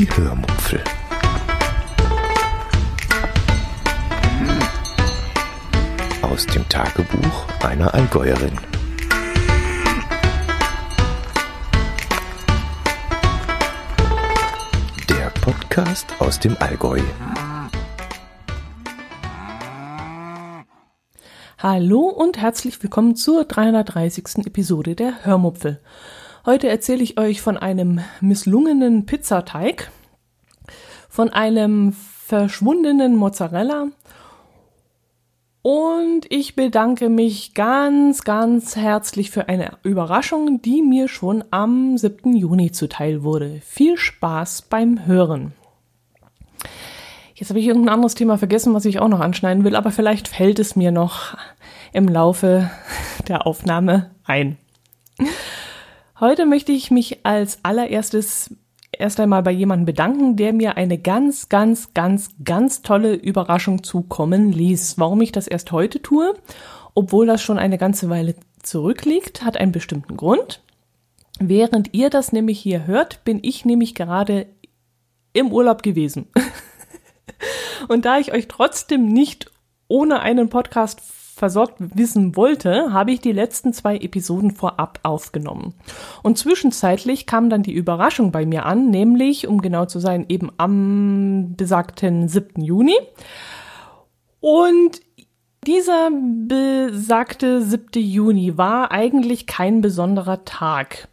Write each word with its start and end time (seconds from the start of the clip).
Die 0.00 0.10
Hörmupfel. 0.16 0.82
Aus 6.22 6.46
dem 6.46 6.66
Tagebuch 6.70 7.46
einer 7.62 7.92
Allgäuerin. 7.92 8.58
Der 15.10 15.28
Podcast 15.42 16.06
aus 16.18 16.40
dem 16.40 16.56
Allgäu. 16.60 17.02
Hallo 21.58 22.08
und 22.08 22.38
herzlich 22.38 22.82
willkommen 22.82 23.16
zur 23.16 23.44
330. 23.44 24.46
Episode 24.46 24.94
der 24.94 25.26
Hörmupfel. 25.26 25.78
Heute 26.46 26.68
erzähle 26.68 27.02
ich 27.02 27.18
euch 27.20 27.42
von 27.42 27.58
einem 27.58 28.00
misslungenen 28.22 29.04
Pizzateig, 29.04 29.90
von 31.10 31.28
einem 31.28 31.92
verschwundenen 31.92 33.14
Mozzarella 33.16 33.88
und 35.60 36.22
ich 36.30 36.56
bedanke 36.56 37.10
mich 37.10 37.52
ganz, 37.52 38.24
ganz 38.24 38.74
herzlich 38.74 39.30
für 39.30 39.50
eine 39.50 39.72
Überraschung, 39.82 40.62
die 40.62 40.80
mir 40.80 41.08
schon 41.08 41.44
am 41.50 41.98
7. 41.98 42.34
Juni 42.34 42.72
zuteil 42.72 43.22
wurde. 43.22 43.60
Viel 43.62 43.98
Spaß 43.98 44.62
beim 44.62 45.04
Hören. 45.04 45.52
Jetzt 47.34 47.50
habe 47.50 47.58
ich 47.58 47.66
irgendein 47.66 47.94
anderes 47.94 48.14
Thema 48.14 48.38
vergessen, 48.38 48.72
was 48.72 48.86
ich 48.86 48.98
auch 48.98 49.08
noch 49.08 49.20
anschneiden 49.20 49.64
will, 49.64 49.76
aber 49.76 49.90
vielleicht 49.90 50.28
fällt 50.28 50.58
es 50.58 50.74
mir 50.74 50.90
noch 50.90 51.36
im 51.92 52.08
Laufe 52.08 52.70
der 53.28 53.46
Aufnahme 53.46 54.10
ein. 54.24 54.56
Heute 56.20 56.44
möchte 56.44 56.70
ich 56.70 56.90
mich 56.90 57.24
als 57.24 57.60
allererstes 57.62 58.54
erst 58.92 59.18
einmal 59.20 59.42
bei 59.42 59.52
jemandem 59.52 59.86
bedanken, 59.86 60.36
der 60.36 60.52
mir 60.52 60.76
eine 60.76 60.98
ganz, 60.98 61.48
ganz, 61.48 61.94
ganz, 61.94 62.28
ganz 62.44 62.82
tolle 62.82 63.14
Überraschung 63.14 63.82
zukommen 63.82 64.52
ließ. 64.52 64.98
Warum 64.98 65.22
ich 65.22 65.32
das 65.32 65.46
erst 65.46 65.72
heute 65.72 66.02
tue, 66.02 66.34
obwohl 66.94 67.26
das 67.26 67.40
schon 67.40 67.58
eine 67.58 67.78
ganze 67.78 68.10
Weile 68.10 68.34
zurückliegt, 68.62 69.42
hat 69.42 69.56
einen 69.56 69.72
bestimmten 69.72 70.18
Grund. 70.18 70.62
Während 71.38 71.94
ihr 71.94 72.10
das 72.10 72.32
nämlich 72.32 72.60
hier 72.60 72.86
hört, 72.86 73.24
bin 73.24 73.38
ich 73.40 73.64
nämlich 73.64 73.94
gerade 73.94 74.46
im 75.32 75.50
Urlaub 75.50 75.82
gewesen. 75.82 76.26
Und 77.88 78.04
da 78.04 78.18
ich 78.18 78.32
euch 78.32 78.46
trotzdem 78.46 79.08
nicht 79.08 79.50
ohne 79.88 80.20
einen 80.20 80.50
Podcast 80.50 81.00
versorgt 81.40 81.76
wissen 81.78 82.36
wollte, 82.36 82.92
habe 82.92 83.12
ich 83.12 83.20
die 83.20 83.32
letzten 83.32 83.72
zwei 83.72 83.96
Episoden 83.96 84.50
vorab 84.50 85.00
aufgenommen. 85.02 85.72
Und 86.22 86.36
zwischenzeitlich 86.36 87.24
kam 87.26 87.48
dann 87.48 87.62
die 87.62 87.72
Überraschung 87.72 88.30
bei 88.30 88.44
mir 88.44 88.66
an, 88.66 88.90
nämlich, 88.90 89.48
um 89.48 89.62
genau 89.62 89.86
zu 89.86 90.00
sein, 90.00 90.26
eben 90.28 90.52
am 90.58 91.54
besagten 91.56 92.28
7. 92.28 92.62
Juni. 92.62 92.94
Und 94.40 95.00
dieser 95.66 96.10
besagte 96.10 97.62
7. 97.62 98.02
Juni 98.02 98.58
war 98.58 98.92
eigentlich 98.92 99.46
kein 99.46 99.80
besonderer 99.80 100.44
Tag. 100.44 101.08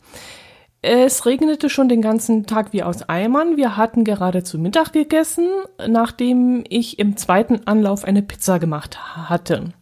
Es 0.81 1.25
regnete 1.25 1.69
schon 1.69 1.89
den 1.89 2.01
ganzen 2.01 2.45
Tag 2.45 2.71
wie 2.71 2.83
aus 2.83 3.09
Eimern. 3.09 3.57
Wir 3.57 3.77
hatten 3.77 4.03
gerade 4.03 4.43
zu 4.43 4.59
Mittag 4.59 4.93
gegessen, 4.93 5.47
nachdem 5.87 6.63
ich 6.69 6.99
im 6.99 7.17
zweiten 7.17 7.65
Anlauf 7.65 8.05
eine 8.05 8.21
Pizza 8.21 8.59
gemacht 8.59 8.97
hatte. 9.27 9.73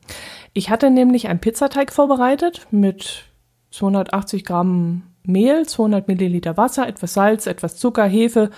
Ich 0.57 0.69
hatte 0.69 0.89
nämlich 0.89 1.27
einen 1.27 1.39
Pizzateig 1.39 1.91
vorbereitet 1.91 2.65
mit 2.71 3.25
280 3.71 4.45
Gramm 4.45 5.03
Mehl, 5.23 5.67
200 5.67 6.07
Milliliter 6.07 6.55
Wasser, 6.55 6.87
etwas 6.87 7.13
Salz, 7.13 7.45
etwas 7.45 7.75
Zucker, 7.75 8.05
Hefe 8.05 8.51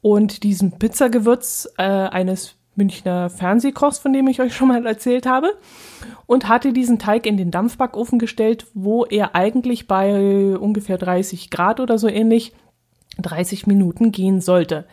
und 0.00 0.42
diesem 0.42 0.78
Pizzagewürz 0.78 1.68
äh, 1.76 1.82
eines 1.82 2.54
Münchner 2.76 3.28
Fernsehkochs, 3.28 3.98
von 3.98 4.14
dem 4.14 4.26
ich 4.26 4.40
euch 4.40 4.56
schon 4.56 4.68
mal 4.68 4.86
erzählt 4.86 5.26
habe, 5.26 5.52
und 6.24 6.48
hatte 6.48 6.72
diesen 6.72 6.98
Teig 6.98 7.26
in 7.26 7.36
den 7.36 7.50
Dampfbackofen 7.50 8.18
gestellt, 8.18 8.66
wo 8.72 9.04
er 9.04 9.34
eigentlich 9.34 9.86
bei 9.86 10.56
ungefähr 10.56 10.96
30 10.96 11.50
Grad 11.50 11.78
oder 11.78 11.98
so 11.98 12.08
ähnlich 12.08 12.54
30 13.18 13.66
Minuten 13.66 14.12
gehen 14.12 14.40
sollte. 14.40 14.86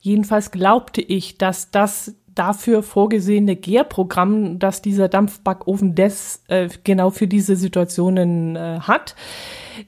Jedenfalls 0.00 0.52
glaubte 0.52 1.02
ich, 1.02 1.36
dass 1.36 1.70
das 1.70 2.14
dafür 2.38 2.82
vorgesehene 2.82 3.56
Gärprogramm, 3.56 4.58
das 4.58 4.82
dieser 4.82 5.08
Dampfbackofen 5.08 5.94
des 5.94 6.42
äh, 6.48 6.68
genau 6.84 7.10
für 7.10 7.26
diese 7.26 7.56
Situationen 7.56 8.56
äh, 8.56 8.80
hat, 8.80 9.14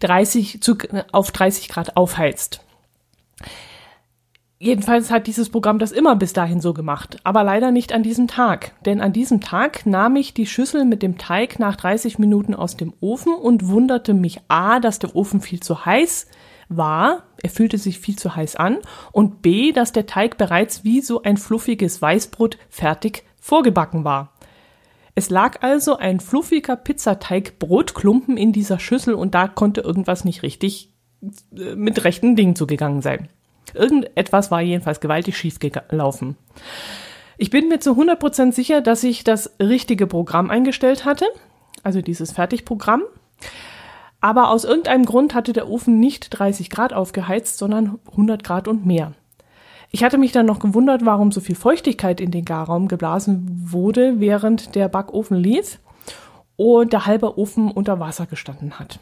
30 0.01 0.61
zu, 0.61 0.77
auf 1.13 1.31
30 1.31 1.69
Grad 1.69 1.97
aufheizt. 1.97 2.61
Jedenfalls 4.63 5.11
hat 5.11 5.27
dieses 5.27 5.49
Programm 5.49 5.79
das 5.79 5.91
immer 5.91 6.17
bis 6.17 6.35
dahin 6.35 6.61
so 6.61 6.75
gemacht, 6.75 7.17
aber 7.25 7.43
leider 7.45 7.71
nicht 7.71 7.95
an 7.95 8.03
diesem 8.03 8.29
Tag. 8.29 8.73
Denn 8.85 9.01
an 9.01 9.15
diesem 9.15 9.41
Tag 9.41 9.87
nahm 9.87 10.17
ich 10.17 10.35
die 10.35 10.45
Schüssel 10.45 10.85
mit 10.85 11.03
dem 11.03 11.17
Teig 11.17 11.59
nach 11.59 11.77
30 11.77 12.19
Minuten 12.19 12.55
aus 12.55 12.77
dem 12.77 12.93
Ofen 13.01 13.33
und 13.33 13.69
wunderte 13.69 14.13
mich 14.13 14.43
A, 14.49 14.79
dass 14.79 14.99
der 14.99 15.17
Ofen 15.17 15.41
viel 15.41 15.61
zu 15.61 15.87
heiß 15.87 16.27
war, 16.69 17.23
er 17.43 17.51
fühlte 17.51 17.79
sich 17.79 17.99
viel 17.99 18.17
zu 18.17 18.37
heiß 18.37 18.57
an 18.57 18.79
und 19.13 19.43
b, 19.43 19.73
dass 19.73 19.93
der 19.93 20.07
Teig 20.07 20.37
bereits 20.37 20.85
wie 20.85 21.01
so 21.01 21.23
ein 21.23 21.37
fluffiges 21.37 22.01
Weißbrot 22.01 22.59
fertig 22.69 23.25
vorgebacken 23.39 24.05
war. 24.05 24.33
Es 25.15 25.31
lag 25.31 25.63
also 25.63 25.97
ein 25.97 26.21
fluffiger 26.21 26.77
Pizzateig 26.77 27.59
Brotklumpen 27.59 28.37
in 28.37 28.53
dieser 28.53 28.79
Schüssel 28.79 29.15
und 29.15 29.35
da 29.35 29.49
konnte 29.49 29.81
irgendwas 29.81 30.25
nicht 30.25 30.43
richtig 30.43 30.93
äh, 31.57 31.75
mit 31.75 32.05
rechten 32.05 32.37
Dingen 32.37 32.57
zugegangen 32.57 33.03
sein. 33.03 33.29
Irgendetwas 33.75 34.51
war 34.51 34.61
jedenfalls 34.63 35.01
gewaltig 35.01 35.37
schief 35.37 35.59
gelaufen. 35.59 36.37
Ich 37.39 37.51
bin 37.51 37.69
mir 37.69 37.81
zu 37.81 37.93
100% 37.93 38.53
sicher, 38.53 38.81
dass 38.81 39.05
ich 39.05 39.25
das 39.25 39.55
richtige 39.61 40.07
Programm 40.07 40.51
eingestellt 40.51 41.05
hatte, 41.05 41.27
also 41.83 42.03
dieses 42.03 42.33
Fertigprogramm. 42.33 43.03
Aber 44.21 44.51
aus 44.51 44.65
irgendeinem 44.65 45.05
Grund 45.05 45.35
hatte 45.35 45.53
der 45.53 45.69
Ofen 45.69 45.99
nicht 45.99 46.39
30 46.39 46.71
Grad 46.71 46.93
aufgeheizt, 46.93 47.59
sondern 47.59 47.99
100 48.11 48.45
Grad 48.45 48.69
und 48.69 48.85
mehr. 48.85 49.13
Ich 49.91 50.05
hatte 50.05 50.19
mich 50.19 50.31
dann 50.31 50.47
noch 50.47 50.61
gewundert, 50.61 51.05
warum 51.05 51.33
so 51.33 51.41
viel 51.41 51.57
Feuchtigkeit 51.57 52.21
in 52.21 52.31
den 52.31 52.45
Garraum 52.45 52.87
geblasen 52.87 53.49
wurde, 53.73 54.21
während 54.21 54.75
der 54.75 54.89
Backofen 54.89 55.37
lief 55.37 55.81
und 56.57 56.93
der 56.93 57.07
halbe 57.07 57.39
Ofen 57.39 57.71
unter 57.71 57.99
Wasser 57.99 58.27
gestanden 58.27 58.79
hat. 58.79 59.01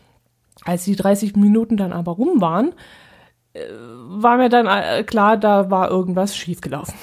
Als 0.64 0.84
die 0.84 0.96
30 0.96 1.36
Minuten 1.36 1.76
dann 1.76 1.92
aber 1.92 2.12
rum 2.12 2.40
waren, 2.40 2.72
äh, 3.52 3.60
war 3.70 4.38
mir 4.38 4.48
dann 4.48 4.66
äh, 4.66 5.02
klar, 5.04 5.36
da 5.36 5.70
war 5.70 5.90
irgendwas 5.90 6.36
schiefgelaufen. 6.36 6.94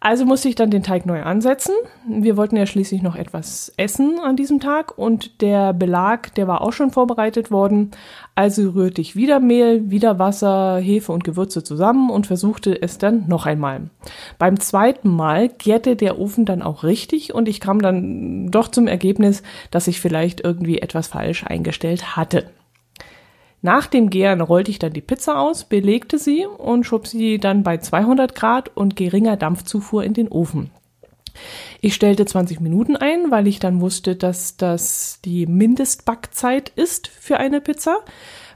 Also 0.00 0.24
musste 0.24 0.48
ich 0.48 0.54
dann 0.54 0.70
den 0.70 0.84
Teig 0.84 1.06
neu 1.06 1.22
ansetzen. 1.22 1.74
Wir 2.08 2.36
wollten 2.36 2.56
ja 2.56 2.66
schließlich 2.66 3.02
noch 3.02 3.16
etwas 3.16 3.72
essen 3.76 4.20
an 4.22 4.36
diesem 4.36 4.60
Tag 4.60 4.96
und 4.96 5.40
der 5.40 5.72
Belag, 5.72 6.32
der 6.36 6.46
war 6.46 6.60
auch 6.60 6.72
schon 6.72 6.92
vorbereitet 6.92 7.50
worden. 7.50 7.90
Also 8.36 8.70
rührte 8.70 9.00
ich 9.00 9.16
wieder 9.16 9.40
Mehl, 9.40 9.90
wieder 9.90 10.20
Wasser, 10.20 10.78
Hefe 10.78 11.10
und 11.10 11.24
Gewürze 11.24 11.64
zusammen 11.64 12.10
und 12.10 12.28
versuchte 12.28 12.80
es 12.80 12.98
dann 12.98 13.24
noch 13.26 13.44
einmal. 13.44 13.90
Beim 14.38 14.60
zweiten 14.60 15.08
Mal 15.08 15.48
gärte 15.48 15.96
der 15.96 16.20
Ofen 16.20 16.44
dann 16.44 16.62
auch 16.62 16.84
richtig 16.84 17.34
und 17.34 17.48
ich 17.48 17.58
kam 17.58 17.82
dann 17.82 18.52
doch 18.52 18.68
zum 18.68 18.86
Ergebnis, 18.86 19.42
dass 19.72 19.88
ich 19.88 20.00
vielleicht 20.00 20.40
irgendwie 20.42 20.78
etwas 20.78 21.08
falsch 21.08 21.44
eingestellt 21.44 22.16
hatte. 22.16 22.50
Nach 23.60 23.86
dem 23.86 24.08
Gären 24.08 24.40
rollte 24.40 24.70
ich 24.70 24.78
dann 24.78 24.92
die 24.92 25.00
Pizza 25.00 25.40
aus, 25.40 25.64
belegte 25.64 26.18
sie 26.18 26.46
und 26.46 26.84
schob 26.84 27.08
sie 27.08 27.38
dann 27.38 27.64
bei 27.64 27.78
200 27.78 28.34
Grad 28.34 28.76
und 28.76 28.94
geringer 28.94 29.36
Dampfzufuhr 29.36 30.04
in 30.04 30.14
den 30.14 30.28
Ofen. 30.28 30.70
Ich 31.80 31.94
stellte 31.94 32.24
20 32.24 32.60
Minuten 32.60 32.96
ein, 32.96 33.30
weil 33.30 33.46
ich 33.46 33.58
dann 33.58 33.80
wusste, 33.80 34.16
dass 34.16 34.56
das 34.56 35.20
die 35.24 35.46
Mindestbackzeit 35.46 36.70
ist 36.70 37.08
für 37.08 37.38
eine 37.38 37.60
Pizza. 37.60 37.98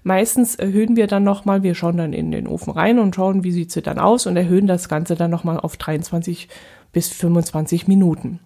Meistens 0.04 0.56
erhöhen 0.56 0.96
wir 0.96 1.06
dann 1.06 1.22
nochmal, 1.22 1.62
wir 1.62 1.74
schauen 1.74 1.96
dann 1.96 2.12
in 2.12 2.32
den 2.32 2.48
Ofen 2.48 2.72
rein 2.72 2.98
und 2.98 3.14
schauen, 3.14 3.44
wie 3.44 3.52
sieht 3.52 3.70
sie 3.70 3.82
dann 3.82 3.98
aus 3.98 4.26
und 4.26 4.36
erhöhen 4.36 4.66
das 4.66 4.88
Ganze 4.88 5.14
dann 5.14 5.30
nochmal 5.30 5.60
auf 5.60 5.76
23 5.76 6.48
bis 6.92 7.08
25 7.08 7.86
Minuten. 7.86 8.40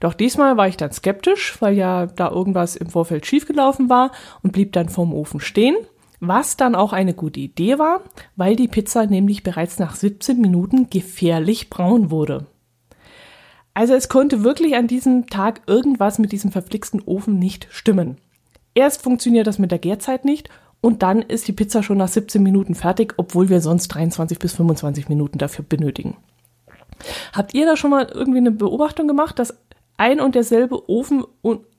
Doch 0.00 0.14
diesmal 0.14 0.56
war 0.56 0.68
ich 0.68 0.76
dann 0.76 0.92
skeptisch, 0.92 1.56
weil 1.60 1.74
ja 1.74 2.06
da 2.06 2.30
irgendwas 2.30 2.76
im 2.76 2.88
Vorfeld 2.88 3.26
schiefgelaufen 3.26 3.88
war 3.88 4.12
und 4.42 4.52
blieb 4.52 4.72
dann 4.72 4.88
vorm 4.88 5.12
Ofen 5.14 5.40
stehen 5.40 5.76
was 6.24 6.56
dann 6.56 6.76
auch 6.76 6.92
eine 6.92 7.14
gute 7.14 7.40
Idee 7.40 7.80
war, 7.80 8.00
weil 8.36 8.54
die 8.54 8.68
Pizza 8.68 9.06
nämlich 9.06 9.42
bereits 9.42 9.80
nach 9.80 9.96
17 9.96 10.40
Minuten 10.40 10.88
gefährlich 10.88 11.68
braun 11.68 12.12
wurde. 12.12 12.46
Also 13.74 13.94
es 13.94 14.08
konnte 14.08 14.44
wirklich 14.44 14.76
an 14.76 14.86
diesem 14.86 15.26
Tag 15.26 15.62
irgendwas 15.66 16.20
mit 16.20 16.30
diesem 16.30 16.52
verflixten 16.52 17.02
Ofen 17.04 17.40
nicht 17.40 17.66
stimmen. 17.70 18.18
Erst 18.72 19.02
funktioniert 19.02 19.48
das 19.48 19.58
mit 19.58 19.72
der 19.72 19.80
Gärzeit 19.80 20.24
nicht 20.24 20.48
und 20.80 21.02
dann 21.02 21.22
ist 21.22 21.48
die 21.48 21.52
Pizza 21.52 21.82
schon 21.82 21.98
nach 21.98 22.06
17 22.06 22.40
Minuten 22.40 22.76
fertig, 22.76 23.14
obwohl 23.16 23.48
wir 23.48 23.60
sonst 23.60 23.88
23 23.88 24.38
bis 24.38 24.52
25 24.52 25.08
Minuten 25.08 25.38
dafür 25.38 25.64
benötigen. 25.68 26.16
Habt 27.32 27.52
ihr 27.52 27.66
da 27.66 27.76
schon 27.76 27.90
mal 27.90 28.06
irgendwie 28.06 28.38
eine 28.38 28.52
Beobachtung 28.52 29.08
gemacht, 29.08 29.40
dass 29.40 29.58
ein 29.96 30.20
und 30.20 30.36
derselbe 30.36 30.88
Ofen 30.88 31.24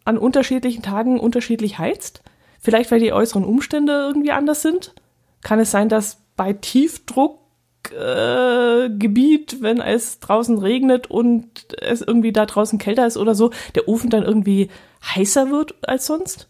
an 0.03 0.17
unterschiedlichen 0.17 0.83
Tagen 0.83 1.17
unterschiedlich 1.17 1.79
heizt? 1.79 2.23
Vielleicht, 2.63 2.89
weil 2.89 2.99
die 2.99 3.13
äußeren 3.13 3.43
Umstände 3.43 3.91
irgendwie 3.91 4.31
anders 4.31 4.63
sind? 4.63 4.95
Kann 5.41 5.59
es 5.59 5.69
sein, 5.69 5.89
dass 5.89 6.21
bei 6.35 6.53
Tiefdruck 6.53 7.43
Hochgebiet, 7.91 9.53
äh, 9.53 9.61
wenn 9.61 9.81
es 9.81 10.19
draußen 10.19 10.57
regnet 10.57 11.07
und 11.07 11.47
es 11.81 12.01
irgendwie 12.01 12.31
da 12.31 12.45
draußen 12.45 12.79
kälter 12.79 13.05
ist 13.05 13.17
oder 13.17 13.35
so, 13.35 13.51
der 13.75 13.87
Ofen 13.87 14.09
dann 14.09 14.23
irgendwie 14.23 14.69
heißer 15.03 15.49
wird 15.51 15.75
als 15.81 16.05
sonst? 16.05 16.49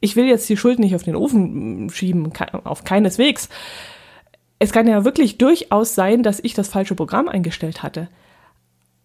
Ich 0.00 0.16
will 0.16 0.24
jetzt 0.24 0.48
die 0.48 0.56
Schuld 0.56 0.78
nicht 0.78 0.94
auf 0.94 1.04
den 1.04 1.16
Ofen 1.16 1.90
schieben, 1.90 2.32
auf 2.64 2.84
keineswegs. 2.84 3.48
Es 4.58 4.72
kann 4.72 4.88
ja 4.88 5.04
wirklich 5.04 5.38
durchaus 5.38 5.94
sein, 5.94 6.22
dass 6.22 6.40
ich 6.42 6.54
das 6.54 6.68
falsche 6.68 6.94
Programm 6.94 7.28
eingestellt 7.28 7.82
hatte. 7.82 8.08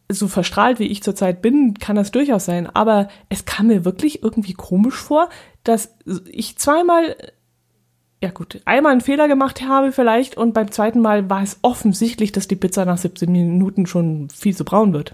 So 0.10 0.28
verstrahlt 0.28 0.80
wie 0.80 0.88
ich 0.88 1.04
zurzeit 1.04 1.42
bin, 1.42 1.74
kann 1.74 1.96
das 1.98 2.12
durchaus 2.12 2.46
sein. 2.46 2.68
Aber 2.74 3.10
es 3.30 3.46
kam 3.46 3.68
mir 3.68 3.84
wirklich 3.86 4.24
irgendwie 4.24 4.54
komisch 4.54 4.96
vor, 4.96 5.30
dass 5.64 5.96
ich 6.30 6.58
zweimal 6.58 7.16
ja 8.22 8.32
gut, 8.32 8.62
einmal 8.66 8.94
einen 8.94 9.02
Fehler 9.02 9.28
gemacht 9.28 9.62
habe 9.62 9.92
vielleicht 9.92 10.38
und 10.38 10.54
beim 10.54 10.72
zweiten 10.72 11.02
Mal 11.02 11.30
war 11.30 11.44
es 11.44 11.60
offensichtlich, 11.62 12.32
dass 12.32 12.48
die 12.48 12.56
Pizza 12.56 12.84
nach 12.86 12.98
17 12.98 13.32
Minuten 13.32 13.86
schon 13.86 14.30
viel 14.30 14.56
zu 14.56 14.66
braun 14.66 14.94
wird. 14.94 15.14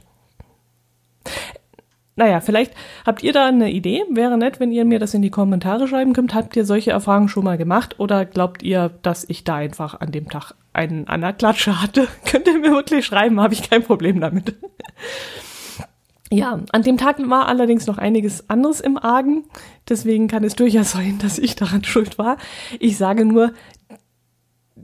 Naja, 2.15 2.41
vielleicht 2.41 2.73
habt 3.05 3.23
ihr 3.23 3.33
da 3.33 3.47
eine 3.47 3.71
Idee. 3.71 4.03
Wäre 4.09 4.37
nett, 4.37 4.59
wenn 4.59 4.71
ihr 4.71 4.85
mir 4.85 4.99
das 4.99 5.13
in 5.13 5.23
die 5.23 5.31
Kommentare 5.31 5.87
schreiben 5.87 6.13
könnt. 6.13 6.35
Habt 6.35 6.55
ihr 6.55 6.65
solche 6.65 6.91
Erfahrungen 6.91 7.29
schon 7.29 7.43
mal 7.43 7.57
gemacht 7.57 7.99
oder 7.99 8.25
glaubt 8.25 8.61
ihr, 8.61 8.91
dass 9.01 9.27
ich 9.27 9.43
da 9.43 9.55
einfach 9.55 9.99
an 9.99 10.11
dem 10.11 10.29
Tag 10.29 10.53
einen 10.73 11.07
an 11.07 11.21
der 11.21 11.33
Klatsche 11.33 11.81
hatte? 11.81 12.07
könnt 12.25 12.47
ihr 12.47 12.59
mir 12.59 12.71
wirklich 12.71 13.05
schreiben, 13.05 13.41
habe 13.41 13.53
ich 13.53 13.69
kein 13.69 13.83
Problem 13.83 14.19
damit. 14.19 14.55
Ja, 16.31 16.59
an 16.71 16.81
dem 16.81 16.97
Tag 16.97 17.17
war 17.29 17.47
allerdings 17.47 17.85
noch 17.85 17.99
einiges 17.99 18.49
anderes 18.49 18.79
im 18.79 18.97
Argen. 18.97 19.43
Deswegen 19.87 20.27
kann 20.27 20.43
es 20.43 20.55
durchaus 20.55 20.93
sein, 20.93 21.19
dass 21.21 21.37
ich 21.37 21.55
daran 21.55 21.83
schuld 21.83 22.17
war. 22.17 22.37
Ich 22.79 22.97
sage 22.97 23.23
nur, 23.23 23.53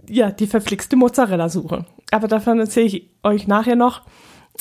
ja, 0.08 0.30
die 0.30 0.46
verflixte 0.46 0.96
Mozzarella-Suche. 0.96 1.86
Aber 2.12 2.28
davon 2.28 2.60
erzähle 2.60 2.86
ich 2.86 3.10
euch 3.24 3.48
nachher 3.48 3.76
noch. 3.76 4.04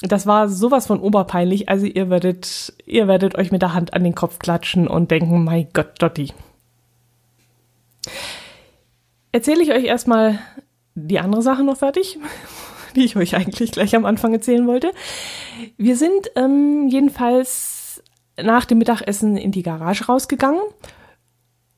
Das 0.02 0.26
war 0.26 0.48
sowas 0.48 0.86
von 0.86 1.00
oberpeinlich. 1.00 1.68
Also 1.68 1.86
ihr 1.86 2.08
werdet, 2.08 2.72
ihr 2.86 3.08
werdet 3.08 3.36
euch 3.36 3.50
mit 3.50 3.62
der 3.62 3.74
Hand 3.74 3.94
an 3.94 4.04
den 4.04 4.14
Kopf 4.14 4.38
klatschen 4.38 4.86
und 4.86 5.10
denken, 5.10 5.44
mein 5.44 5.68
Gott, 5.72 6.00
Dotti. 6.00 6.32
Erzähle 9.32 9.62
ich 9.62 9.72
euch 9.72 9.84
erstmal 9.84 10.38
die 10.94 11.18
andere 11.18 11.42
Sache 11.42 11.64
noch 11.64 11.76
fertig 11.76 12.18
die 12.94 13.04
ich 13.04 13.16
euch 13.16 13.36
eigentlich 13.36 13.72
gleich 13.72 13.94
am 13.94 14.04
Anfang 14.04 14.32
erzählen 14.32 14.66
wollte. 14.66 14.92
Wir 15.76 15.96
sind 15.96 16.30
ähm, 16.36 16.88
jedenfalls 16.88 18.02
nach 18.40 18.64
dem 18.64 18.78
Mittagessen 18.78 19.36
in 19.36 19.52
die 19.52 19.62
Garage 19.62 20.06
rausgegangen, 20.06 20.60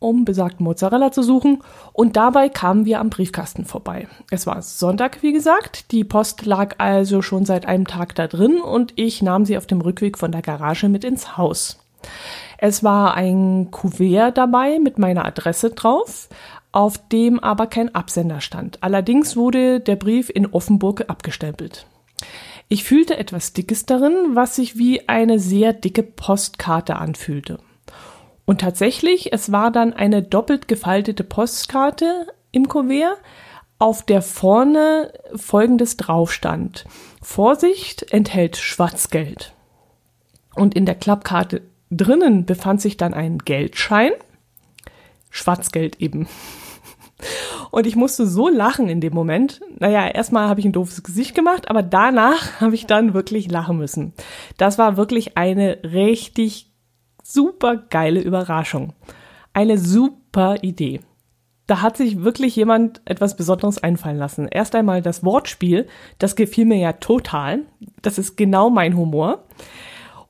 um 0.00 0.25
besagten 0.25 0.64
Mozzarella 0.64 1.12
zu 1.12 1.23
suchen. 1.23 1.62
Und 1.93 2.17
dabei 2.17 2.49
kamen 2.49 2.85
wir 2.85 2.99
am 2.99 3.11
Briefkasten 3.11 3.64
vorbei. 3.64 4.08
Es 4.31 4.47
war 4.49 4.61
Sonntag, 4.62 5.23
wie 5.23 5.32
gesagt. 5.32 5.93
Die 5.93 6.02
Post 6.02 6.44
lag 6.44 6.75
also 6.79 7.23
schon 7.23 7.44
seit 7.44 7.67
einem 7.67 7.87
Tag 7.87 8.17
da 8.17 8.26
drin 8.26 8.61
und 8.61 8.94
ich 8.97 9.23
nahm 9.23 9.44
sie 9.44 9.56
auf 9.56 9.67
dem 9.67 9.81
Rückweg 9.81 10.19
von 10.19 10.32
der 10.32 10.43
Garage 10.43 10.88
mit 10.88 11.05
ins 11.05 11.37
Haus. 11.37 11.79
Es 12.58 12.82
war 12.82 13.14
ein 13.14 13.70
Kuvert 13.70 14.37
dabei 14.37 14.79
mit 14.81 14.99
meiner 14.99 15.25
Adresse 15.25 15.70
drauf, 15.70 16.29
auf 16.73 16.99
dem 17.08 17.38
aber 17.38 17.67
kein 17.67 17.94
Absender 17.94 18.41
stand. 18.41 18.82
Allerdings 18.82 19.37
wurde 19.37 19.81
der 19.81 19.96
Brief 19.96 20.31
in 20.32 20.46
Offenburg 20.46 21.05
abgestempelt. 21.08 21.87
Ich 22.69 22.85
fühlte 22.85 23.17
etwas 23.17 23.53
Dickes 23.53 23.85
darin, 23.85 24.14
was 24.35 24.56
sich 24.56 24.79
wie 24.79 25.08
eine 25.08 25.41
sehr 25.41 25.73
dicke 25.73 26.03
Postkarte 26.05 26.96
anfühlte. 26.96 27.58
Und 28.47 28.61
tatsächlich, 28.61 29.33
es 29.33 29.53
war 29.53 29.71
dann 29.71 29.93
eine 29.93 30.23
doppelt 30.23 30.69
gefaltete 30.69 31.25
Postkarte 31.25 32.27
im 32.53 32.69
Kuvert, 32.69 33.19
auf 33.79 34.03
der 34.05 34.23
vorne 34.23 35.13
folgendes 35.35 35.97
drauf 35.97 36.33
stand. 36.33 36.85
Vorsicht 37.23 38.13
enthält 38.13 38.57
Schwarzgeld. 38.57 39.55
Und 40.55 40.75
in 40.75 40.85
der 40.85 40.95
Klappkarte 40.95 41.63
drinnen 41.91 42.45
befand 42.45 42.81
sich 42.81 42.97
dann 42.97 43.15
ein 43.15 43.39
Geldschein. 43.39 44.13
Schwarzgeld 45.31 46.01
eben. 46.01 46.29
Und 47.71 47.87
ich 47.87 47.97
musste 47.97 48.27
so 48.27 48.49
lachen 48.49 48.89
in 48.89 49.01
dem 49.01 49.15
Moment. 49.15 49.61
Naja, 49.79 50.09
erstmal 50.09 50.49
habe 50.49 50.61
ich 50.61 50.67
ein 50.67 50.73
doofes 50.73 51.03
Gesicht 51.03 51.35
gemacht, 51.35 51.71
aber 51.71 51.83
danach 51.83 52.61
habe 52.61 52.75
ich 52.75 52.87
dann 52.87 53.15
wirklich 53.15 53.51
lachen 53.51 53.79
müssen. 53.79 54.13
Das 54.57 54.77
war 54.77 54.97
wirklich 54.97 55.37
eine 55.37 55.79
richtig 55.85 56.69
super 57.22 57.76
geile 57.76 58.20
Überraschung. 58.20 58.93
Eine 59.52 59.78
super 59.78 60.62
Idee. 60.62 61.00
Da 61.67 61.82
hat 61.82 61.96
sich 61.96 62.22
wirklich 62.22 62.56
jemand 62.56 63.00
etwas 63.05 63.37
Besonderes 63.37 63.82
einfallen 63.82 64.17
lassen. 64.17 64.49
Erst 64.49 64.75
einmal 64.75 65.02
das 65.02 65.25
Wortspiel, 65.25 65.87
das 66.19 66.34
gefiel 66.34 66.64
mir 66.64 66.78
ja 66.78 66.94
total. 66.94 67.61
Das 68.02 68.19
ist 68.19 68.37
genau 68.37 68.70
mein 68.70 68.96
Humor. 68.96 69.44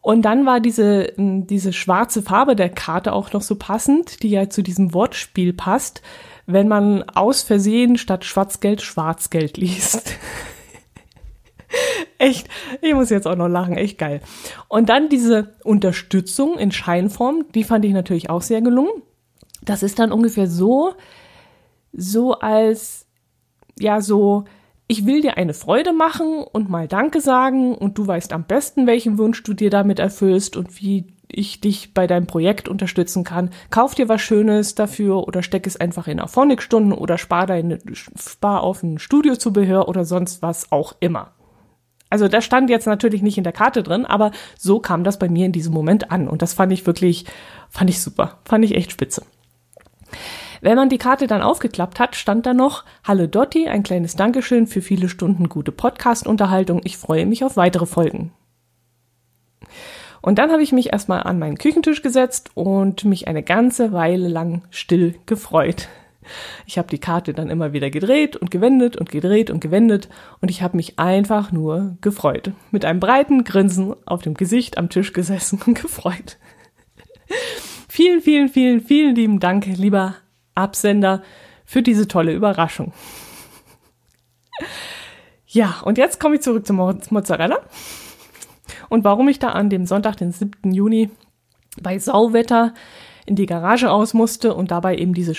Und 0.02 0.22
dann 0.22 0.46
war 0.46 0.60
diese, 0.60 1.12
diese 1.16 1.72
schwarze 1.72 2.22
Farbe 2.22 2.56
der 2.56 2.70
Karte 2.70 3.12
auch 3.12 3.32
noch 3.32 3.42
so 3.42 3.56
passend, 3.56 4.22
die 4.22 4.30
ja 4.30 4.48
zu 4.48 4.62
diesem 4.62 4.94
Wortspiel 4.94 5.52
passt 5.52 6.02
wenn 6.52 6.68
man 6.68 7.02
aus 7.02 7.42
Versehen 7.42 7.96
statt 7.96 8.24
Schwarzgeld 8.24 8.82
Schwarzgeld 8.82 9.56
liest. 9.56 10.14
echt, 12.18 12.48
ich 12.80 12.94
muss 12.94 13.10
jetzt 13.10 13.26
auch 13.26 13.36
noch 13.36 13.48
lachen, 13.48 13.76
echt 13.76 13.98
geil. 13.98 14.20
Und 14.68 14.88
dann 14.88 15.08
diese 15.08 15.54
Unterstützung 15.64 16.58
in 16.58 16.72
Scheinform, 16.72 17.46
die 17.54 17.64
fand 17.64 17.84
ich 17.84 17.92
natürlich 17.92 18.30
auch 18.30 18.42
sehr 18.42 18.60
gelungen. 18.60 19.02
Das 19.62 19.82
ist 19.82 19.98
dann 19.98 20.12
ungefähr 20.12 20.46
so, 20.46 20.94
so 21.92 22.34
als, 22.34 23.06
ja, 23.78 24.00
so, 24.00 24.44
ich 24.86 25.06
will 25.06 25.20
dir 25.20 25.36
eine 25.36 25.54
Freude 25.54 25.92
machen 25.92 26.42
und 26.42 26.68
mal 26.68 26.88
Danke 26.88 27.20
sagen 27.20 27.74
und 27.74 27.98
du 27.98 28.06
weißt 28.06 28.32
am 28.32 28.44
besten, 28.44 28.86
welchen 28.86 29.18
Wunsch 29.18 29.42
du 29.42 29.54
dir 29.54 29.70
damit 29.70 29.98
erfüllst 29.98 30.56
und 30.56 30.80
wie 30.80 31.14
ich 31.28 31.60
dich 31.60 31.94
bei 31.94 32.08
deinem 32.08 32.26
Projekt 32.26 32.68
unterstützen 32.68 33.22
kann. 33.22 33.50
Kauf 33.70 33.94
dir 33.94 34.08
was 34.08 34.20
Schönes 34.20 34.74
dafür 34.74 35.28
oder 35.28 35.44
steck 35.44 35.66
es 35.66 35.76
einfach 35.76 36.08
in 36.08 36.18
Auphonic-Stunden 36.18 36.92
oder 36.92 37.18
spar 37.18 37.46
deine, 37.46 37.78
spar 37.94 38.62
auf 38.62 38.82
ein 38.82 38.98
Studiozubehör 38.98 39.88
oder 39.88 40.04
sonst 40.04 40.42
was 40.42 40.72
auch 40.72 40.96
immer. 40.98 41.34
Also 42.10 42.28
das 42.28 42.44
stand 42.44 42.68
jetzt 42.68 42.86
natürlich 42.86 43.22
nicht 43.22 43.38
in 43.38 43.44
der 43.44 43.52
Karte 43.52 43.82
drin, 43.82 44.04
aber 44.04 44.32
so 44.58 44.80
kam 44.80 45.04
das 45.04 45.18
bei 45.18 45.28
mir 45.28 45.46
in 45.46 45.52
diesem 45.52 45.72
Moment 45.72 46.10
an 46.10 46.28
und 46.28 46.42
das 46.42 46.52
fand 46.52 46.72
ich 46.72 46.86
wirklich, 46.86 47.24
fand 47.70 47.88
ich 47.88 48.02
super, 48.02 48.38
fand 48.44 48.64
ich 48.64 48.74
echt 48.74 48.90
spitze. 48.90 49.22
Wenn 50.60 50.76
man 50.76 50.90
die 50.90 50.98
Karte 50.98 51.26
dann 51.26 51.40
aufgeklappt 51.40 52.00
hat, 52.00 52.16
stand 52.16 52.44
da 52.44 52.52
noch, 52.52 52.84
Hallo 53.04 53.26
Dotti, 53.26 53.68
ein 53.68 53.82
kleines 53.82 54.16
Dankeschön 54.16 54.66
für 54.66 54.82
viele 54.82 55.08
Stunden 55.08 55.48
gute 55.48 55.72
Podcast-Unterhaltung. 55.72 56.82
Ich 56.84 56.98
freue 56.98 57.24
mich 57.24 57.44
auf 57.44 57.56
weitere 57.56 57.86
Folgen. 57.86 58.32
Und 60.20 60.38
dann 60.38 60.50
habe 60.50 60.62
ich 60.62 60.72
mich 60.72 60.92
erstmal 60.92 61.22
an 61.22 61.38
meinen 61.38 61.56
Küchentisch 61.56 62.02
gesetzt 62.02 62.50
und 62.54 63.04
mich 63.04 63.26
eine 63.26 63.42
ganze 63.42 63.92
Weile 63.92 64.28
lang 64.28 64.62
still 64.70 65.14
gefreut. 65.24 65.88
Ich 66.66 66.78
habe 66.78 66.88
die 66.88 66.98
Karte 66.98 67.32
dann 67.32 67.50
immer 67.50 67.72
wieder 67.72 67.90
gedreht 67.90 68.36
und 68.36 68.50
gewendet 68.50 68.96
und 68.96 69.10
gedreht 69.10 69.50
und 69.50 69.60
gewendet 69.60 70.08
und 70.40 70.50
ich 70.50 70.62
habe 70.62 70.76
mich 70.76 70.98
einfach 70.98 71.52
nur 71.52 71.96
gefreut. 72.00 72.52
Mit 72.70 72.84
einem 72.84 73.00
breiten 73.00 73.44
Grinsen 73.44 73.94
auf 74.06 74.22
dem 74.22 74.34
Gesicht 74.34 74.78
am 74.78 74.90
Tisch 74.90 75.12
gesessen 75.12 75.60
und 75.66 75.74
gefreut. 75.80 76.38
vielen, 77.88 78.20
vielen, 78.20 78.48
vielen, 78.48 78.80
vielen 78.80 79.14
lieben 79.14 79.40
Dank, 79.40 79.66
lieber 79.66 80.16
Absender, 80.54 81.22
für 81.64 81.82
diese 81.82 82.08
tolle 82.08 82.34
Überraschung. 82.34 82.92
Ja, 85.46 85.80
und 85.84 85.98
jetzt 85.98 86.20
komme 86.20 86.36
ich 86.36 86.42
zurück 86.42 86.66
zum 86.66 86.76
Mozzarella 86.76 87.58
und 88.88 89.04
warum 89.04 89.28
ich 89.28 89.38
da 89.38 89.50
an 89.50 89.70
dem 89.70 89.86
Sonntag, 89.86 90.16
den 90.16 90.32
7. 90.32 90.72
Juni, 90.72 91.10
bei 91.80 91.98
Sauwetter 91.98 92.74
in 93.26 93.36
die 93.36 93.46
Garage 93.46 93.90
aus 93.90 94.14
musste 94.14 94.54
und 94.54 94.70
dabei 94.70 94.96
eben 94.96 95.14
diese 95.14 95.34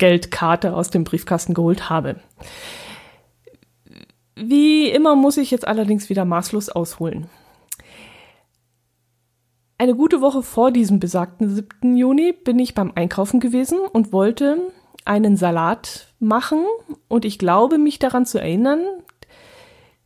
Schwarzgeldkarte 0.00 0.74
aus 0.74 0.90
dem 0.90 1.04
Briefkasten 1.04 1.52
geholt 1.54 1.90
habe. 1.90 2.16
Wie 4.34 4.88
immer 4.88 5.14
muss 5.14 5.36
ich 5.36 5.50
jetzt 5.50 5.68
allerdings 5.68 6.08
wieder 6.08 6.24
maßlos 6.24 6.70
ausholen. 6.70 7.28
Eine 9.76 9.94
gute 9.94 10.20
Woche 10.20 10.42
vor 10.42 10.70
diesem 10.70 11.00
besagten 11.00 11.54
7. 11.54 11.96
Juni 11.96 12.32
bin 12.32 12.58
ich 12.58 12.74
beim 12.74 12.92
Einkaufen 12.94 13.40
gewesen 13.40 13.78
und 13.92 14.12
wollte 14.12 14.72
einen 15.04 15.36
Salat 15.36 16.08
machen 16.18 16.64
und 17.08 17.24
ich 17.24 17.38
glaube 17.38 17.78
mich 17.78 17.98
daran 17.98 18.26
zu 18.26 18.38
erinnern, 18.38 18.80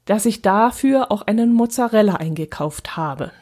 dass 0.05 0.27
ich 0.27 0.43
dafür 0.43 1.11
auch 1.11 1.23
einen 1.23 1.53
Mozzarella 1.53 2.17
eingekauft 2.17 2.97
habe. 2.97 3.33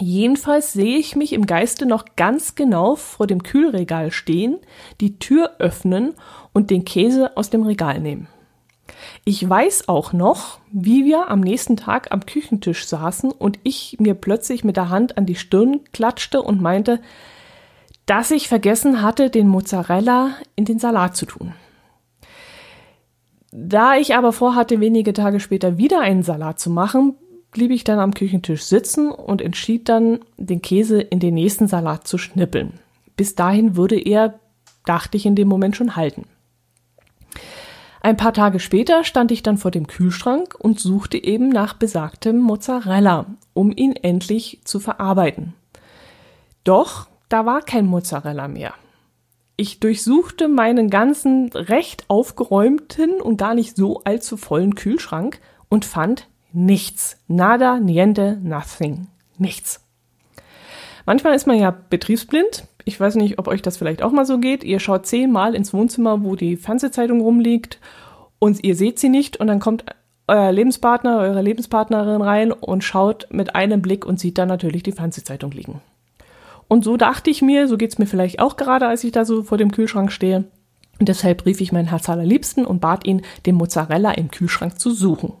Jedenfalls 0.00 0.72
sehe 0.72 0.98
ich 0.98 1.14
mich 1.14 1.32
im 1.32 1.46
Geiste 1.46 1.86
noch 1.86 2.04
ganz 2.16 2.56
genau 2.56 2.96
vor 2.96 3.26
dem 3.26 3.42
Kühlregal 3.42 4.10
stehen, 4.10 4.58
die 5.00 5.18
Tür 5.18 5.52
öffnen 5.58 6.14
und 6.52 6.70
den 6.70 6.84
Käse 6.84 7.36
aus 7.36 7.50
dem 7.50 7.62
Regal 7.62 8.00
nehmen. 8.00 8.26
Ich 9.24 9.48
weiß 9.48 9.88
auch 9.88 10.12
noch, 10.12 10.58
wie 10.70 11.04
wir 11.04 11.30
am 11.30 11.40
nächsten 11.40 11.76
Tag 11.76 12.12
am 12.12 12.26
Küchentisch 12.26 12.86
saßen 12.86 13.30
und 13.30 13.58
ich 13.62 13.96
mir 14.00 14.14
plötzlich 14.14 14.64
mit 14.64 14.76
der 14.76 14.90
Hand 14.90 15.16
an 15.16 15.26
die 15.26 15.36
Stirn 15.36 15.80
klatschte 15.92 16.42
und 16.42 16.60
meinte, 16.60 17.00
dass 18.06 18.30
ich 18.30 18.48
vergessen 18.48 19.00
hatte, 19.00 19.30
den 19.30 19.48
Mozzarella 19.48 20.32
in 20.56 20.64
den 20.64 20.78
Salat 20.78 21.16
zu 21.16 21.24
tun. 21.24 21.54
Da 23.50 23.96
ich 23.96 24.14
aber 24.14 24.32
vorhatte, 24.32 24.80
wenige 24.80 25.12
Tage 25.12 25.40
später 25.40 25.78
wieder 25.78 26.00
einen 26.00 26.24
Salat 26.24 26.58
zu 26.58 26.70
machen, 26.70 27.14
blieb 27.54 27.70
ich 27.70 27.84
dann 27.84 27.98
am 27.98 28.12
Küchentisch 28.12 28.64
sitzen 28.64 29.10
und 29.10 29.40
entschied 29.40 29.88
dann, 29.88 30.20
den 30.36 30.60
Käse 30.60 31.00
in 31.00 31.20
den 31.20 31.34
nächsten 31.34 31.68
Salat 31.68 32.06
zu 32.06 32.18
schnippeln. 32.18 32.80
Bis 33.16 33.34
dahin 33.34 33.76
würde 33.76 33.98
er, 33.98 34.40
dachte 34.84 35.16
ich 35.16 35.24
in 35.24 35.36
dem 35.36 35.48
Moment 35.48 35.76
schon 35.76 35.96
halten. 35.96 36.24
Ein 38.02 38.18
paar 38.18 38.34
Tage 38.34 38.60
später 38.60 39.02
stand 39.02 39.30
ich 39.30 39.42
dann 39.42 39.56
vor 39.56 39.70
dem 39.70 39.86
Kühlschrank 39.86 40.56
und 40.58 40.78
suchte 40.78 41.16
eben 41.16 41.48
nach 41.48 41.72
besagtem 41.72 42.38
Mozzarella, 42.38 43.26
um 43.54 43.72
ihn 43.74 43.92
endlich 43.92 44.60
zu 44.64 44.78
verarbeiten. 44.78 45.54
Doch 46.64 47.06
da 47.30 47.46
war 47.46 47.62
kein 47.62 47.86
Mozzarella 47.86 48.48
mehr. 48.48 48.74
Ich 49.56 49.78
durchsuchte 49.78 50.48
meinen 50.48 50.90
ganzen 50.90 51.50
recht 51.52 52.04
aufgeräumten 52.08 53.20
und 53.20 53.36
gar 53.36 53.54
nicht 53.54 53.76
so 53.76 54.02
allzu 54.02 54.36
vollen 54.36 54.74
Kühlschrank 54.74 55.40
und 55.68 55.84
fand 55.84 56.28
nichts. 56.54 57.18
Nada, 57.28 57.78
niente, 57.78 58.38
nothing. 58.42 59.08
Nichts. 59.38 59.80
Manchmal 61.06 61.34
ist 61.34 61.46
man 61.46 61.58
ja 61.58 61.70
betriebsblind. 61.90 62.64
Ich 62.84 62.98
weiß 62.98 63.16
nicht, 63.16 63.38
ob 63.38 63.48
euch 63.48 63.62
das 63.62 63.76
vielleicht 63.76 64.02
auch 64.02 64.12
mal 64.12 64.26
so 64.26 64.38
geht. 64.38 64.64
Ihr 64.64 64.80
schaut 64.80 65.06
zehnmal 65.06 65.54
ins 65.54 65.72
Wohnzimmer, 65.72 66.22
wo 66.22 66.36
die 66.36 66.56
Fernsehzeitung 66.56 67.20
rumliegt 67.20 67.78
und 68.38 68.62
ihr 68.62 68.76
seht 68.76 68.98
sie 68.98 69.08
nicht 69.08 69.38
und 69.38 69.46
dann 69.46 69.60
kommt 69.60 69.84
euer 70.26 70.52
Lebenspartner, 70.52 71.18
eure 71.18 71.42
Lebenspartnerin 71.42 72.22
rein 72.22 72.52
und 72.52 72.84
schaut 72.84 73.26
mit 73.30 73.54
einem 73.54 73.82
Blick 73.82 74.06
und 74.06 74.20
sieht 74.20 74.38
dann 74.38 74.48
natürlich 74.48 74.82
die 74.82 74.92
Fernsehzeitung 74.92 75.50
liegen. 75.50 75.80
Und 76.68 76.84
so 76.84 76.96
dachte 76.96 77.30
ich 77.30 77.42
mir, 77.42 77.68
so 77.68 77.76
geht's 77.76 77.98
mir 77.98 78.06
vielleicht 78.06 78.40
auch 78.40 78.56
gerade, 78.56 78.86
als 78.86 79.04
ich 79.04 79.12
da 79.12 79.24
so 79.24 79.42
vor 79.42 79.58
dem 79.58 79.70
Kühlschrank 79.70 80.10
stehe. 80.10 80.44
Und 80.98 81.08
deshalb 81.08 81.44
rief 81.44 81.60
ich 81.60 81.72
mein 81.72 81.86
Herz 81.86 82.08
allerliebsten 82.08 82.64
und 82.64 82.80
bat 82.80 83.06
ihn, 83.06 83.22
den 83.44 83.56
Mozzarella 83.56 84.12
im 84.12 84.30
Kühlschrank 84.30 84.78
zu 84.78 84.90
suchen. 84.90 85.32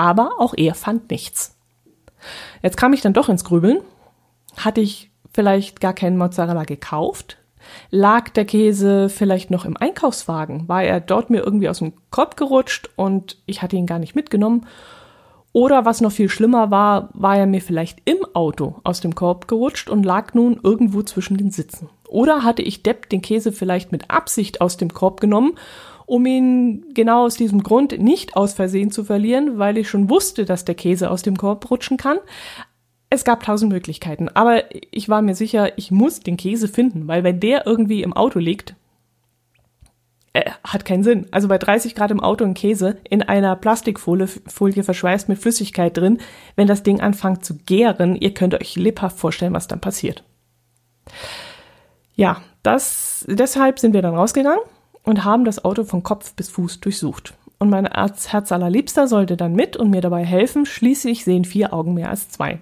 Aber 0.00 0.36
auch 0.38 0.54
er 0.56 0.74
fand 0.74 1.10
nichts. 1.10 1.58
Jetzt 2.62 2.78
kam 2.78 2.94
ich 2.94 3.02
dann 3.02 3.12
doch 3.12 3.28
ins 3.28 3.44
Grübeln. 3.44 3.82
Hatte 4.56 4.80
ich 4.80 5.10
vielleicht 5.30 5.82
gar 5.82 5.92
keinen 5.92 6.16
Mozzarella 6.16 6.64
gekauft? 6.64 7.36
Lag 7.90 8.30
der 8.30 8.46
Käse 8.46 9.10
vielleicht 9.10 9.50
noch 9.50 9.66
im 9.66 9.76
Einkaufswagen? 9.76 10.66
War 10.70 10.82
er 10.82 11.00
dort 11.00 11.28
mir 11.28 11.42
irgendwie 11.42 11.68
aus 11.68 11.80
dem 11.80 11.92
Korb 12.08 12.38
gerutscht 12.38 12.88
und 12.96 13.36
ich 13.44 13.60
hatte 13.60 13.76
ihn 13.76 13.84
gar 13.84 13.98
nicht 13.98 14.14
mitgenommen? 14.14 14.66
Oder 15.52 15.84
was 15.84 16.00
noch 16.00 16.12
viel 16.12 16.30
schlimmer 16.30 16.70
war, 16.70 17.10
war 17.12 17.36
er 17.36 17.46
mir 17.46 17.60
vielleicht 17.60 18.00
im 18.06 18.24
Auto 18.32 18.76
aus 18.84 19.02
dem 19.02 19.14
Korb 19.14 19.48
gerutscht 19.48 19.90
und 19.90 20.06
lag 20.06 20.32
nun 20.32 20.60
irgendwo 20.62 21.02
zwischen 21.02 21.36
den 21.36 21.50
Sitzen. 21.50 21.90
Oder 22.08 22.42
hatte 22.42 22.62
ich 22.62 22.82
Depp 22.82 23.10
den 23.10 23.20
Käse 23.20 23.52
vielleicht 23.52 23.92
mit 23.92 24.10
Absicht 24.10 24.62
aus 24.62 24.78
dem 24.78 24.94
Korb 24.94 25.20
genommen, 25.20 25.58
um 26.10 26.26
ihn 26.26 26.92
genau 26.92 27.24
aus 27.24 27.36
diesem 27.36 27.62
Grund 27.62 27.96
nicht 28.00 28.34
aus 28.34 28.52
Versehen 28.52 28.90
zu 28.90 29.04
verlieren, 29.04 29.58
weil 29.58 29.78
ich 29.78 29.88
schon 29.88 30.10
wusste, 30.10 30.44
dass 30.44 30.64
der 30.64 30.74
Käse 30.74 31.08
aus 31.08 31.22
dem 31.22 31.36
Korb 31.36 31.70
rutschen 31.70 31.98
kann. 31.98 32.18
Es 33.10 33.22
gab 33.22 33.44
tausend 33.44 33.72
Möglichkeiten, 33.72 34.28
aber 34.28 34.64
ich 34.90 35.08
war 35.08 35.22
mir 35.22 35.36
sicher, 35.36 35.78
ich 35.78 35.92
muss 35.92 36.18
den 36.18 36.36
Käse 36.36 36.66
finden, 36.66 37.06
weil 37.06 37.22
wenn 37.22 37.38
der 37.38 37.64
irgendwie 37.64 38.02
im 38.02 38.12
Auto 38.12 38.40
liegt, 38.40 38.74
äh, 40.32 40.50
hat 40.64 40.84
keinen 40.84 41.04
Sinn. 41.04 41.26
Also 41.30 41.46
bei 41.46 41.58
30 41.58 41.94
Grad 41.94 42.10
im 42.10 42.20
Auto 42.20 42.44
ein 42.44 42.54
Käse 42.54 42.96
in 43.08 43.22
einer 43.22 43.54
Plastikfolie 43.54 44.26
Folie 44.26 44.82
verschweißt 44.82 45.28
mit 45.28 45.38
Flüssigkeit 45.38 45.96
drin, 45.96 46.18
wenn 46.56 46.66
das 46.66 46.82
Ding 46.82 47.00
anfängt 47.00 47.44
zu 47.44 47.56
gären, 47.66 48.16
ihr 48.16 48.34
könnt 48.34 48.54
euch 48.54 48.74
lebhaft 48.74 49.16
vorstellen, 49.16 49.54
was 49.54 49.68
dann 49.68 49.80
passiert. 49.80 50.24
Ja, 52.16 52.42
das, 52.64 53.24
deshalb 53.28 53.78
sind 53.78 53.94
wir 53.94 54.02
dann 54.02 54.16
rausgegangen 54.16 54.60
und 55.10 55.24
haben 55.24 55.44
das 55.44 55.64
Auto 55.64 55.84
von 55.84 56.02
Kopf 56.02 56.34
bis 56.34 56.48
Fuß 56.48 56.80
durchsucht. 56.80 57.34
Und 57.58 57.68
mein 57.68 57.86
Herz 57.86 58.52
allerliebster 58.52 59.06
sollte 59.06 59.36
dann 59.36 59.54
mit 59.54 59.76
und 59.76 59.90
mir 59.90 60.00
dabei 60.00 60.24
helfen. 60.24 60.64
Schließlich 60.64 61.24
sehen 61.24 61.44
vier 61.44 61.74
Augen 61.74 61.92
mehr 61.92 62.08
als 62.08 62.30
zwei. 62.30 62.60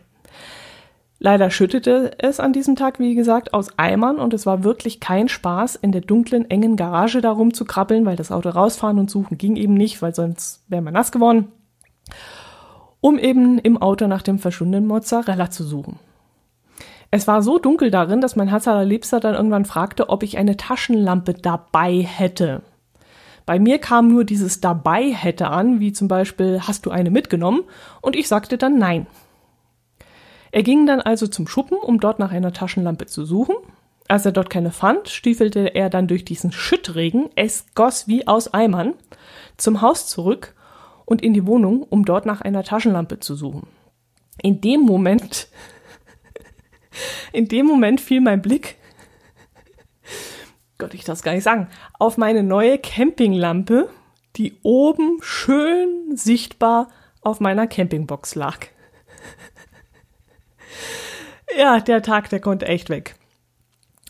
Leider 1.21 1.51
schüttete 1.51 2.13
es 2.19 2.39
an 2.39 2.53
diesem 2.53 2.77
Tag, 2.77 3.01
wie 3.01 3.15
gesagt, 3.15 3.53
aus 3.53 3.77
Eimern 3.77 4.19
und 4.19 4.35
es 4.35 4.47
war 4.47 4.63
wirklich 4.63 5.01
kein 5.01 5.29
Spaß, 5.29 5.75
in 5.77 5.91
der 5.91 6.01
dunklen, 6.01 6.49
engen 6.49 6.77
Garage 6.77 7.21
darum 7.21 7.53
zu 7.53 7.65
krabbeln, 7.65 8.07
weil 8.07 8.17
das 8.17 8.31
Auto 8.31 8.51
rausfahren 8.51 8.99
und 8.99 9.11
suchen 9.11 9.37
ging 9.37 9.57
eben 9.57 9.75
nicht, 9.75 10.01
weil 10.01 10.15
sonst 10.15 10.63
wäre 10.69 10.83
man 10.83 10.95
nass 10.95 11.11
geworden, 11.11 11.49
um 13.01 13.19
eben 13.19 13.59
im 13.59 13.79
Auto 13.79 14.07
nach 14.07 14.23
dem 14.23 14.39
verschwundenen 14.39 14.87
Mozzarella 14.87 15.51
zu 15.51 15.65
suchen. 15.65 15.99
Es 17.11 17.27
war 17.27 17.43
so 17.43 17.59
dunkel 17.59 17.91
darin, 17.91 18.21
dass 18.21 18.37
mein 18.37 18.49
Herz 18.49 18.69
allerliebster 18.69 19.21
dann 19.21 19.35
irgendwann 19.35 19.65
fragte, 19.65 20.11
ob 20.11 20.23
ich 20.23 20.37
eine 20.37 20.57
Taschenlampe 20.57 21.35
dabei 21.35 22.03
hätte. 22.03 22.63
Bei 23.47 23.59
mir 23.59 23.79
kam 23.79 24.09
nur 24.09 24.25
dieses 24.25 24.61
dabei 24.61 25.11
hätte 25.11 25.49
an, 25.49 25.81
wie 25.81 25.93
zum 25.95 26.07
Beispiel 26.07 26.61
hast 26.61 26.85
du 26.85 26.91
eine 26.91 27.11
mitgenommen? 27.11 27.63
Und 28.03 28.15
ich 28.15 28.29
sagte 28.29 28.59
dann 28.59 28.79
nein. 28.79 29.07
Er 30.51 30.63
ging 30.63 30.87
dann 30.87 31.01
also 31.01 31.27
zum 31.27 31.47
Schuppen, 31.47 31.79
um 31.79 31.99
dort 31.99 32.19
nach 32.19 32.31
einer 32.31 32.53
Taschenlampe 32.53 33.07
zu 33.07 33.25
suchen. 33.25 33.55
Als 34.07 34.27
er 34.27 34.33
dort 34.33 34.51
keine 34.51 34.71
fand, 34.71 35.09
stiefelte 35.09 35.75
er 35.75 35.89
dann 35.89 36.09
durch 36.09 36.27
diesen 36.27 36.53
Schüttregen, 36.53 37.31
es 37.37 37.67
goss 37.75 38.07
wie 38.07 38.27
aus 38.27 38.53
Eimern, 38.53 38.95
zum 39.57 39.81
Haus 39.81 40.07
zurück 40.07 40.55
und 41.07 41.23
in 41.23 41.33
die 41.33 41.47
Wohnung, 41.47 41.83
um 41.83 42.05
dort 42.05 42.27
nach 42.27 42.43
einer 42.43 42.65
Taschenlampe 42.65 43.19
zu 43.19 43.35
suchen. 43.35 43.67
In 44.43 44.61
dem 44.61 44.81
Moment, 44.81 45.49
in 47.33 47.49
dem 47.49 47.67
Moment 47.67 48.01
fiel 48.01 48.21
mein 48.21 48.43
Blick, 48.43 48.77
Gott, 50.79 50.95
ich 50.95 51.05
das 51.05 51.23
gar 51.23 51.35
nicht 51.35 51.45
sagen, 51.45 51.69
auf 51.99 52.17
meine 52.19 52.43
neue 52.43 52.79
Campinglampe, 52.79 53.89
die 54.37 54.57
oben 54.63 55.19
schön 55.21 56.17
sichtbar 56.17 56.89
auf 57.21 57.41
meiner 57.41 57.67
Campingbox 57.67 58.37
lag. 58.37 58.67
Ja, 61.57 61.81
der 61.81 62.03
Tag, 62.03 62.29
der 62.31 62.41
konnte 62.41 62.67
echt 62.67 62.91
weg. 62.91 63.17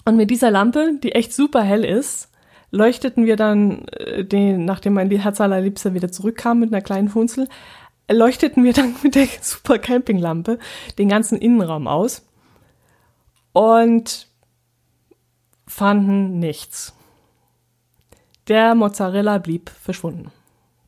Und 0.04 0.16
mit 0.16 0.30
dieser 0.30 0.50
Lampe, 0.50 0.98
die 1.02 1.12
echt 1.12 1.32
super 1.32 1.62
hell 1.62 1.84
ist, 1.84 2.30
leuchteten 2.70 3.26
wir 3.26 3.36
dann, 3.36 3.86
äh, 3.88 4.24
den, 4.24 4.64
nachdem 4.64 4.94
mein 4.94 5.10
Herz 5.10 5.40
allerliebster 5.40 5.94
wieder 5.94 6.10
zurückkam 6.10 6.60
mit 6.60 6.72
einer 6.72 6.82
kleinen 6.82 7.08
Funzel, 7.08 7.48
leuchteten 8.10 8.64
wir 8.64 8.72
dann 8.72 8.96
mit 9.02 9.14
der 9.14 9.28
super 9.40 9.78
Campinglampe 9.78 10.58
den 10.98 11.08
ganzen 11.08 11.38
Innenraum 11.38 11.86
aus 11.86 12.27
und 13.58 14.28
fanden 15.66 16.38
nichts. 16.38 16.94
Der 18.46 18.76
Mozzarella 18.76 19.38
blieb 19.38 19.68
verschwunden. 19.70 20.30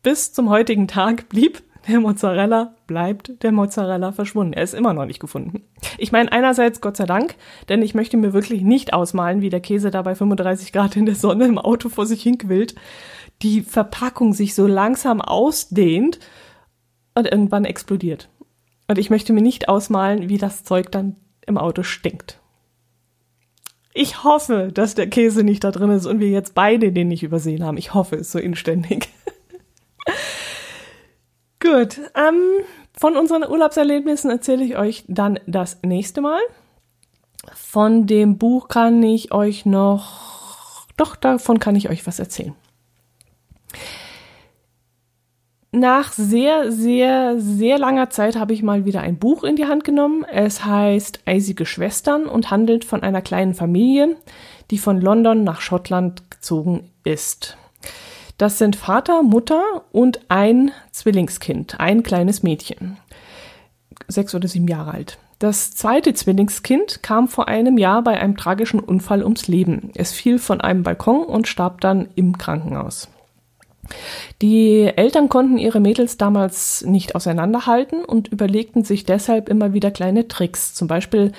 Bis 0.04 0.32
zum 0.32 0.50
heutigen 0.50 0.86
Tag 0.86 1.28
blieb 1.28 1.64
der 1.88 1.98
Mozzarella 1.98 2.76
bleibt 2.86 3.42
der 3.42 3.50
Mozzarella 3.50 4.12
verschwunden. 4.12 4.52
Er 4.52 4.62
ist 4.62 4.74
immer 4.74 4.94
noch 4.94 5.06
nicht 5.06 5.18
gefunden. 5.18 5.64
Ich 5.98 6.12
meine, 6.12 6.30
einerseits 6.30 6.80
Gott 6.80 6.96
sei 6.96 7.06
Dank, 7.06 7.34
denn 7.68 7.82
ich 7.82 7.94
möchte 7.94 8.16
mir 8.16 8.32
wirklich 8.32 8.62
nicht 8.62 8.92
ausmalen, 8.92 9.40
wie 9.40 9.50
der 9.50 9.60
Käse 9.60 9.90
da 9.90 10.02
bei 10.02 10.14
35 10.14 10.72
Grad 10.72 10.94
in 10.94 11.06
der 11.06 11.16
Sonne 11.16 11.46
im 11.46 11.58
Auto 11.58 11.88
vor 11.88 12.06
sich 12.06 12.22
hinquillt, 12.22 12.76
die 13.42 13.62
Verpackung 13.62 14.32
sich 14.32 14.54
so 14.54 14.68
langsam 14.68 15.20
ausdehnt 15.20 16.20
und 17.16 17.26
irgendwann 17.26 17.64
explodiert. 17.64 18.28
Und 18.86 18.98
ich 18.98 19.10
möchte 19.10 19.32
mir 19.32 19.42
nicht 19.42 19.68
ausmalen, 19.68 20.28
wie 20.28 20.38
das 20.38 20.62
Zeug 20.62 20.92
dann 20.92 21.16
im 21.46 21.58
Auto 21.58 21.82
stinkt. 21.82 22.40
Ich 23.92 24.22
hoffe, 24.22 24.70
dass 24.72 24.94
der 24.94 25.08
Käse 25.08 25.42
nicht 25.42 25.64
da 25.64 25.72
drin 25.72 25.90
ist 25.90 26.06
und 26.06 26.20
wir 26.20 26.28
jetzt 26.28 26.54
beide 26.54 26.92
den 26.92 27.08
nicht 27.08 27.22
übersehen 27.22 27.64
haben. 27.64 27.76
Ich 27.76 27.92
hoffe 27.92 28.16
es 28.16 28.30
so 28.30 28.38
inständig. 28.38 29.08
Gut, 31.60 32.00
ähm, 32.14 32.64
von 32.96 33.16
unseren 33.16 33.44
Urlaubserlebnissen 33.44 34.30
erzähle 34.30 34.64
ich 34.64 34.76
euch 34.76 35.04
dann 35.08 35.40
das 35.46 35.78
nächste 35.82 36.20
Mal. 36.20 36.40
Von 37.54 38.06
dem 38.06 38.38
Buch 38.38 38.68
kann 38.68 39.02
ich 39.02 39.32
euch 39.32 39.66
noch, 39.66 40.86
doch 40.96 41.16
davon 41.16 41.58
kann 41.58 41.76
ich 41.76 41.88
euch 41.90 42.06
was 42.06 42.18
erzählen. 42.18 42.54
Nach 45.72 46.12
sehr, 46.12 46.72
sehr, 46.72 47.38
sehr 47.38 47.78
langer 47.78 48.10
Zeit 48.10 48.34
habe 48.34 48.52
ich 48.52 48.62
mal 48.62 48.84
wieder 48.84 49.02
ein 49.02 49.18
Buch 49.18 49.44
in 49.44 49.54
die 49.54 49.66
Hand 49.66 49.84
genommen. 49.84 50.24
Es 50.24 50.64
heißt 50.64 51.20
Eisige 51.26 51.64
Schwestern 51.64 52.26
und 52.26 52.50
handelt 52.50 52.84
von 52.84 53.04
einer 53.04 53.22
kleinen 53.22 53.54
Familie, 53.54 54.16
die 54.72 54.78
von 54.78 55.00
London 55.00 55.44
nach 55.44 55.60
Schottland 55.60 56.28
gezogen 56.28 56.90
ist. 57.04 57.56
Das 58.36 58.58
sind 58.58 58.74
Vater, 58.74 59.22
Mutter 59.22 59.62
und 59.92 60.20
ein 60.28 60.72
Zwillingskind, 60.90 61.78
ein 61.78 62.02
kleines 62.02 62.42
Mädchen. 62.42 62.96
Sechs 64.08 64.34
oder 64.34 64.48
sieben 64.48 64.66
Jahre 64.66 64.92
alt. 64.92 65.18
Das 65.38 65.70
zweite 65.70 66.14
Zwillingskind 66.14 67.04
kam 67.04 67.28
vor 67.28 67.46
einem 67.46 67.78
Jahr 67.78 68.02
bei 68.02 68.18
einem 68.18 68.36
tragischen 68.36 68.80
Unfall 68.80 69.22
ums 69.22 69.46
Leben. 69.46 69.92
Es 69.94 70.12
fiel 70.12 70.40
von 70.40 70.60
einem 70.60 70.82
Balkon 70.82 71.24
und 71.24 71.46
starb 71.46 71.80
dann 71.80 72.08
im 72.16 72.38
Krankenhaus. 72.38 73.08
Die 74.42 74.84
Eltern 74.84 75.28
konnten 75.28 75.58
ihre 75.58 75.80
Mädels 75.80 76.16
damals 76.16 76.84
nicht 76.86 77.14
auseinanderhalten 77.14 78.04
und 78.04 78.28
überlegten 78.28 78.84
sich 78.84 79.04
deshalb 79.04 79.48
immer 79.48 79.72
wieder 79.72 79.90
kleine 79.90 80.28
Tricks. 80.28 80.74
Zum 80.74 80.88
Beispiel 80.88 81.32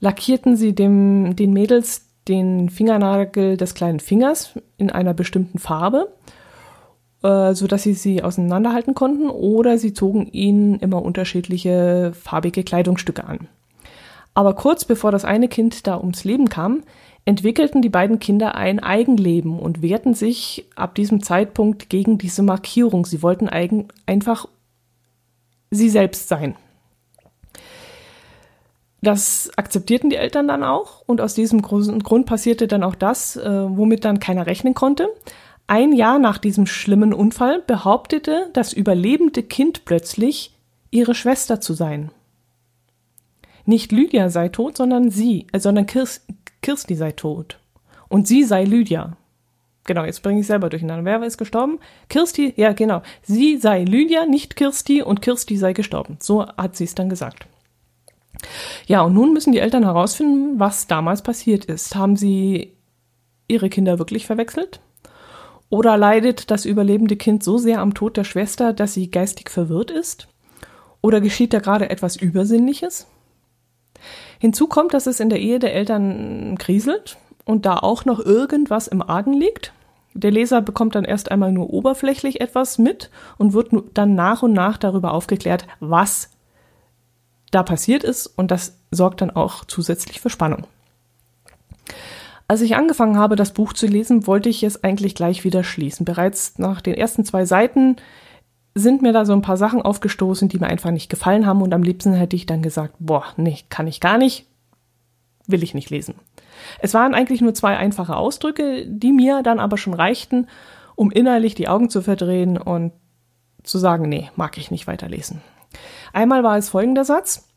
lackierten 0.00 0.56
sie 0.56 0.74
dem, 0.74 1.36
den 1.36 1.52
Mädels 1.52 2.06
den 2.28 2.70
Fingernagel 2.70 3.56
des 3.56 3.74
kleinen 3.74 4.00
Fingers 4.00 4.54
in 4.78 4.90
einer 4.90 5.14
bestimmten 5.14 5.58
Farbe 5.58 6.08
äh, 7.22 7.54
so 7.54 7.66
dass 7.66 7.82
sie 7.82 7.94
sie 7.94 8.22
auseinanderhalten 8.22 8.94
konnten, 8.94 9.28
oder 9.30 9.78
sie 9.78 9.92
zogen 9.92 10.26
ihnen 10.26 10.78
immer 10.80 11.02
unterschiedliche 11.02 12.12
farbige 12.14 12.62
Kleidungsstücke 12.62 13.24
an. 13.24 13.48
Aber 14.34 14.54
kurz 14.54 14.84
bevor 14.84 15.10
das 15.12 15.24
eine 15.24 15.48
Kind 15.48 15.86
da 15.86 15.98
ums 15.98 16.24
Leben 16.24 16.48
kam, 16.48 16.82
entwickelten 17.26 17.82
die 17.82 17.88
beiden 17.90 18.20
Kinder 18.20 18.54
ein 18.54 18.78
Eigenleben 18.78 19.58
und 19.58 19.82
wehrten 19.82 20.14
sich 20.14 20.64
ab 20.76 20.94
diesem 20.94 21.22
Zeitpunkt 21.22 21.90
gegen 21.90 22.18
diese 22.18 22.42
Markierung. 22.42 23.04
Sie 23.04 23.20
wollten 23.20 23.48
eigen, 23.48 23.88
einfach 24.06 24.46
sie 25.70 25.90
selbst 25.90 26.28
sein. 26.28 26.54
Das 29.02 29.50
akzeptierten 29.56 30.08
die 30.08 30.16
Eltern 30.16 30.48
dann 30.48 30.62
auch 30.62 31.02
und 31.06 31.20
aus 31.20 31.34
diesem 31.34 31.62
Grund 31.62 32.26
passierte 32.26 32.68
dann 32.68 32.84
auch 32.84 32.94
das, 32.94 33.36
äh, 33.36 33.76
womit 33.76 34.04
dann 34.04 34.20
keiner 34.20 34.46
rechnen 34.46 34.74
konnte. 34.74 35.08
Ein 35.66 35.92
Jahr 35.92 36.20
nach 36.20 36.38
diesem 36.38 36.66
schlimmen 36.66 37.12
Unfall 37.12 37.60
behauptete 37.60 38.50
das 38.52 38.72
überlebende 38.72 39.42
Kind 39.42 39.84
plötzlich, 39.84 40.52
ihre 40.92 41.14
Schwester 41.14 41.60
zu 41.60 41.74
sein. 41.74 42.10
Nicht 43.64 43.90
Lydia 43.90 44.30
sei 44.30 44.48
tot, 44.48 44.76
sondern 44.76 45.10
sie, 45.10 45.48
äh, 45.52 45.58
sondern 45.58 45.86
Kirst, 45.86 46.24
Kirsti 46.66 46.96
sei 46.96 47.12
tot. 47.12 47.60
Und 48.08 48.26
sie 48.26 48.42
sei 48.42 48.64
Lydia. 48.64 49.16
Genau, 49.84 50.04
jetzt 50.04 50.24
bringe 50.24 50.40
ich 50.40 50.48
selber 50.48 50.68
durcheinander. 50.68 51.04
Wer 51.04 51.22
ist 51.24 51.38
gestorben? 51.38 51.78
Kirsti, 52.08 52.54
ja 52.56 52.72
genau. 52.72 53.02
Sie 53.22 53.56
sei 53.56 53.84
Lydia, 53.84 54.26
nicht 54.26 54.56
Kirsti 54.56 55.00
und 55.00 55.22
Kirsti 55.22 55.58
sei 55.58 55.74
gestorben. 55.74 56.16
So 56.18 56.44
hat 56.44 56.74
sie 56.74 56.82
es 56.82 56.96
dann 56.96 57.08
gesagt. 57.08 57.46
Ja, 58.88 59.02
und 59.02 59.14
nun 59.14 59.32
müssen 59.32 59.52
die 59.52 59.60
Eltern 59.60 59.84
herausfinden, 59.84 60.58
was 60.58 60.88
damals 60.88 61.22
passiert 61.22 61.66
ist. 61.66 61.94
Haben 61.94 62.16
sie 62.16 62.72
ihre 63.46 63.68
Kinder 63.68 64.00
wirklich 64.00 64.26
verwechselt? 64.26 64.80
Oder 65.68 65.96
leidet 65.96 66.50
das 66.50 66.64
überlebende 66.64 67.14
Kind 67.14 67.44
so 67.44 67.58
sehr 67.58 67.78
am 67.78 67.94
Tod 67.94 68.16
der 68.16 68.24
Schwester, 68.24 68.72
dass 68.72 68.92
sie 68.92 69.08
geistig 69.08 69.50
verwirrt 69.50 69.92
ist? 69.92 70.26
Oder 71.00 71.20
geschieht 71.20 71.52
da 71.52 71.60
gerade 71.60 71.90
etwas 71.90 72.16
Übersinnliches? 72.16 73.06
Hinzu 74.38 74.66
kommt, 74.66 74.94
dass 74.94 75.06
es 75.06 75.20
in 75.20 75.30
der 75.30 75.40
Ehe 75.40 75.58
der 75.58 75.74
Eltern 75.74 76.56
kriselt 76.58 77.16
und 77.44 77.66
da 77.66 77.78
auch 77.78 78.04
noch 78.04 78.20
irgendwas 78.20 78.88
im 78.88 79.02
Argen 79.02 79.32
liegt. 79.32 79.72
Der 80.14 80.30
Leser 80.30 80.62
bekommt 80.62 80.94
dann 80.94 81.04
erst 81.04 81.30
einmal 81.30 81.52
nur 81.52 81.70
oberflächlich 81.70 82.40
etwas 82.40 82.78
mit 82.78 83.10
und 83.38 83.52
wird 83.52 83.70
dann 83.94 84.14
nach 84.14 84.42
und 84.42 84.52
nach 84.52 84.78
darüber 84.78 85.12
aufgeklärt, 85.12 85.66
was 85.80 86.30
da 87.50 87.62
passiert 87.62 88.02
ist 88.02 88.26
und 88.26 88.50
das 88.50 88.78
sorgt 88.90 89.20
dann 89.20 89.30
auch 89.30 89.64
zusätzlich 89.64 90.20
für 90.20 90.30
Spannung. 90.30 90.66
Als 92.48 92.60
ich 92.60 92.76
angefangen 92.76 93.18
habe, 93.18 93.36
das 93.36 93.52
Buch 93.52 93.72
zu 93.72 93.86
lesen, 93.86 94.26
wollte 94.26 94.48
ich 94.48 94.62
es 94.62 94.84
eigentlich 94.84 95.14
gleich 95.14 95.44
wieder 95.44 95.64
schließen. 95.64 96.04
Bereits 96.04 96.58
nach 96.58 96.80
den 96.80 96.94
ersten 96.94 97.24
zwei 97.24 97.44
Seiten 97.44 97.96
sind 98.76 99.00
mir 99.00 99.14
da 99.14 99.24
so 99.24 99.32
ein 99.32 99.40
paar 99.40 99.56
Sachen 99.56 99.80
aufgestoßen, 99.80 100.50
die 100.50 100.58
mir 100.58 100.66
einfach 100.66 100.90
nicht 100.90 101.08
gefallen 101.08 101.46
haben 101.46 101.62
und 101.62 101.72
am 101.72 101.82
liebsten 101.82 102.12
hätte 102.12 102.36
ich 102.36 102.44
dann 102.44 102.60
gesagt, 102.60 102.94
boah, 102.98 103.24
nee, 103.38 103.58
kann 103.70 103.86
ich 103.86 104.00
gar 104.00 104.18
nicht, 104.18 104.44
will 105.46 105.62
ich 105.62 105.72
nicht 105.72 105.88
lesen. 105.88 106.14
Es 106.80 106.92
waren 106.92 107.14
eigentlich 107.14 107.40
nur 107.40 107.54
zwei 107.54 107.78
einfache 107.78 108.14
Ausdrücke, 108.14 108.84
die 108.86 109.12
mir 109.12 109.42
dann 109.42 109.60
aber 109.60 109.78
schon 109.78 109.94
reichten, 109.94 110.46
um 110.94 111.10
innerlich 111.10 111.54
die 111.54 111.68
Augen 111.68 111.88
zu 111.88 112.02
verdrehen 112.02 112.58
und 112.58 112.92
zu 113.62 113.78
sagen, 113.78 114.10
nee, 114.10 114.30
mag 114.36 114.58
ich 114.58 114.70
nicht 114.70 114.86
weiterlesen. 114.86 115.40
Einmal 116.12 116.44
war 116.44 116.58
es 116.58 116.68
folgender 116.68 117.06
Satz. 117.06 117.48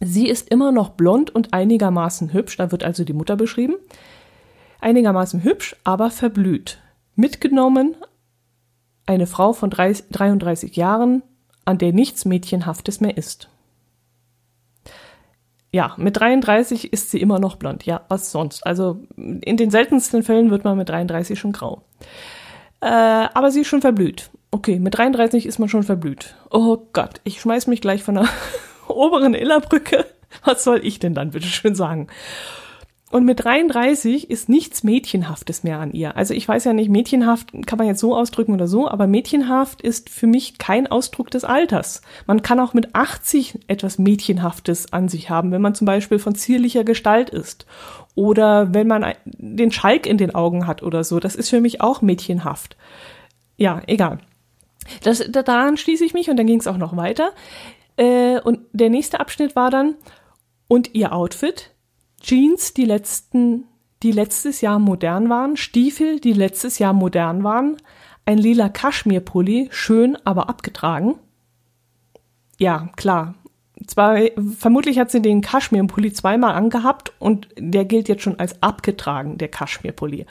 Sie 0.00 0.28
ist 0.28 0.48
immer 0.48 0.72
noch 0.72 0.90
blond 0.90 1.32
und 1.32 1.54
einigermaßen 1.54 2.32
hübsch, 2.32 2.56
da 2.56 2.72
wird 2.72 2.82
also 2.82 3.04
die 3.04 3.12
Mutter 3.12 3.36
beschrieben. 3.36 3.76
Einigermaßen 4.80 5.44
hübsch, 5.44 5.76
aber 5.84 6.10
verblüht. 6.10 6.80
Mitgenommen 7.14 7.94
eine 9.08 9.26
Frau 9.26 9.54
von 9.54 9.70
33 9.70 10.76
Jahren, 10.76 11.22
an 11.64 11.78
der 11.78 11.92
nichts 11.92 12.26
Mädchenhaftes 12.26 13.00
mehr 13.00 13.16
ist. 13.16 13.48
Ja, 15.72 15.94
mit 15.96 16.18
33 16.18 16.92
ist 16.92 17.10
sie 17.10 17.20
immer 17.20 17.38
noch 17.38 17.56
blond. 17.56 17.84
Ja, 17.84 18.02
was 18.08 18.30
sonst? 18.30 18.66
Also 18.66 19.00
in 19.16 19.56
den 19.56 19.70
seltensten 19.70 20.22
Fällen 20.22 20.50
wird 20.50 20.64
man 20.64 20.76
mit 20.76 20.88
33 20.88 21.38
schon 21.38 21.52
grau. 21.52 21.82
Äh, 22.80 22.86
aber 22.86 23.50
sie 23.50 23.62
ist 23.62 23.68
schon 23.68 23.80
verblüht. 23.80 24.30
Okay, 24.50 24.78
mit 24.78 24.96
33 24.96 25.46
ist 25.46 25.58
man 25.58 25.68
schon 25.68 25.82
verblüht. 25.82 26.36
Oh 26.50 26.78
Gott, 26.92 27.20
ich 27.24 27.40
schmeiß 27.40 27.66
mich 27.66 27.80
gleich 27.80 28.02
von 28.02 28.16
der 28.16 28.28
oberen 28.88 29.34
Illerbrücke. 29.34 30.06
Was 30.44 30.64
soll 30.64 30.80
ich 30.84 30.98
denn 30.98 31.14
dann 31.14 31.30
bitte 31.30 31.46
schön 31.46 31.74
sagen? 31.74 32.08
Und 33.10 33.24
mit 33.24 33.42
33 33.42 34.28
ist 34.30 34.50
nichts 34.50 34.82
Mädchenhaftes 34.82 35.64
mehr 35.64 35.78
an 35.78 35.92
ihr. 35.92 36.16
Also 36.16 36.34
ich 36.34 36.46
weiß 36.46 36.64
ja 36.64 36.74
nicht, 36.74 36.90
Mädchenhaft 36.90 37.48
kann 37.66 37.78
man 37.78 37.86
jetzt 37.86 38.00
so 38.00 38.14
ausdrücken 38.14 38.52
oder 38.52 38.68
so, 38.68 38.86
aber 38.86 39.06
Mädchenhaft 39.06 39.80
ist 39.80 40.10
für 40.10 40.26
mich 40.26 40.58
kein 40.58 40.86
Ausdruck 40.86 41.30
des 41.30 41.44
Alters. 41.44 42.02
Man 42.26 42.42
kann 42.42 42.60
auch 42.60 42.74
mit 42.74 42.94
80 42.94 43.60
etwas 43.66 43.98
Mädchenhaftes 43.98 44.92
an 44.92 45.08
sich 45.08 45.30
haben, 45.30 45.52
wenn 45.52 45.62
man 45.62 45.74
zum 45.74 45.86
Beispiel 45.86 46.18
von 46.18 46.34
zierlicher 46.34 46.84
Gestalt 46.84 47.30
ist. 47.30 47.64
Oder 48.14 48.74
wenn 48.74 48.86
man 48.86 49.14
den 49.24 49.72
Schalk 49.72 50.06
in 50.06 50.18
den 50.18 50.34
Augen 50.34 50.66
hat 50.66 50.82
oder 50.82 51.02
so. 51.02 51.18
Das 51.18 51.34
ist 51.34 51.48
für 51.48 51.62
mich 51.62 51.80
auch 51.80 52.02
mädchenhaft. 52.02 52.76
Ja, 53.56 53.80
egal. 53.86 54.18
Das, 55.02 55.24
daran 55.30 55.78
schließe 55.78 56.04
ich 56.04 56.12
mich 56.12 56.28
und 56.28 56.36
dann 56.36 56.46
ging 56.46 56.60
es 56.60 56.66
auch 56.66 56.76
noch 56.76 56.96
weiter. 56.96 57.30
Äh, 57.96 58.40
und 58.40 58.60
der 58.72 58.90
nächste 58.90 59.20
Abschnitt 59.20 59.56
war 59.56 59.70
dann, 59.70 59.94
und 60.68 60.94
ihr 60.94 61.12
Outfit, 61.14 61.70
Jeans, 62.20 62.74
die 62.74 62.84
letzten, 62.84 63.64
die 64.02 64.12
letztes 64.12 64.60
Jahr 64.60 64.78
modern 64.78 65.28
waren, 65.28 65.56
Stiefel, 65.56 66.20
die 66.20 66.32
letztes 66.32 66.78
Jahr 66.78 66.92
modern 66.92 67.44
waren, 67.44 67.76
ein 68.24 68.38
lila 68.38 68.68
Kaschmirpulli, 68.68 69.68
schön, 69.70 70.18
aber 70.24 70.48
abgetragen. 70.48 71.16
Ja, 72.58 72.90
klar. 72.96 73.34
Zwar, 73.86 74.18
vermutlich 74.58 74.98
hat 74.98 75.10
sie 75.10 75.22
den 75.22 75.40
Kaschmirpulli 75.40 76.12
zweimal 76.12 76.54
angehabt 76.54 77.12
und 77.20 77.48
der 77.56 77.84
gilt 77.84 78.08
jetzt 78.08 78.22
schon 78.22 78.38
als 78.38 78.60
abgetragen, 78.62 79.38
der 79.38 79.48
Kaschmirpulli. 79.48 80.26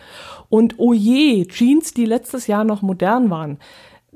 Und 0.50 0.76
oh 0.78 0.94
je, 0.94 1.46
Jeans, 1.46 1.94
die 1.94 2.06
letztes 2.06 2.48
Jahr 2.48 2.66
noch 2.66 2.82
modern 2.82 3.30
waren 3.30 3.58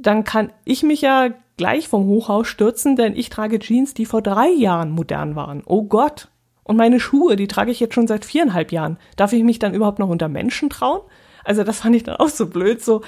dann 0.01 0.23
kann 0.23 0.51
ich 0.65 0.83
mich 0.83 1.01
ja 1.01 1.29
gleich 1.57 1.87
vom 1.87 2.05
Hochhaus 2.05 2.47
stürzen, 2.47 2.95
denn 2.95 3.15
ich 3.15 3.29
trage 3.29 3.59
Jeans, 3.59 3.93
die 3.93 4.05
vor 4.05 4.21
drei 4.21 4.49
Jahren 4.49 4.91
modern 4.91 5.35
waren. 5.35 5.63
Oh 5.65 5.83
Gott. 5.83 6.29
Und 6.71 6.77
meine 6.77 7.01
Schuhe, 7.01 7.35
die 7.35 7.49
trage 7.49 7.69
ich 7.69 7.81
jetzt 7.81 7.95
schon 7.95 8.07
seit 8.07 8.23
viereinhalb 8.23 8.71
Jahren. 8.71 8.95
Darf 9.17 9.33
ich 9.33 9.43
mich 9.43 9.59
dann 9.59 9.73
überhaupt 9.73 9.99
noch 9.99 10.07
unter 10.07 10.29
Menschen 10.29 10.69
trauen? 10.69 11.01
Also 11.43 11.65
das 11.65 11.79
fand 11.79 11.97
ich 11.97 12.03
dann 12.03 12.15
auch 12.15 12.29
so 12.29 12.47
blöd, 12.47 12.81
so 12.81 13.01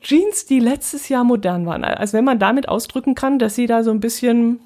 Jeans, 0.00 0.46
die 0.46 0.60
letztes 0.60 1.08
Jahr 1.08 1.24
modern 1.24 1.66
waren. 1.66 1.82
Als 1.82 2.12
wenn 2.12 2.24
man 2.24 2.38
damit 2.38 2.68
ausdrücken 2.68 3.16
kann, 3.16 3.40
dass 3.40 3.56
sie 3.56 3.66
da 3.66 3.82
so 3.82 3.90
ein 3.90 3.98
bisschen 3.98 4.60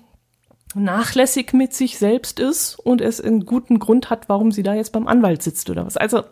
nachlässig 0.74 1.54
mit 1.54 1.72
sich 1.72 1.96
selbst 1.96 2.40
ist 2.40 2.78
und 2.78 3.00
es 3.00 3.22
einen 3.22 3.46
guten 3.46 3.78
Grund 3.78 4.10
hat, 4.10 4.28
warum 4.28 4.52
sie 4.52 4.62
da 4.62 4.74
jetzt 4.74 4.92
beim 4.92 5.08
Anwalt 5.08 5.42
sitzt 5.42 5.70
oder 5.70 5.86
was. 5.86 5.96
Also 5.96 6.24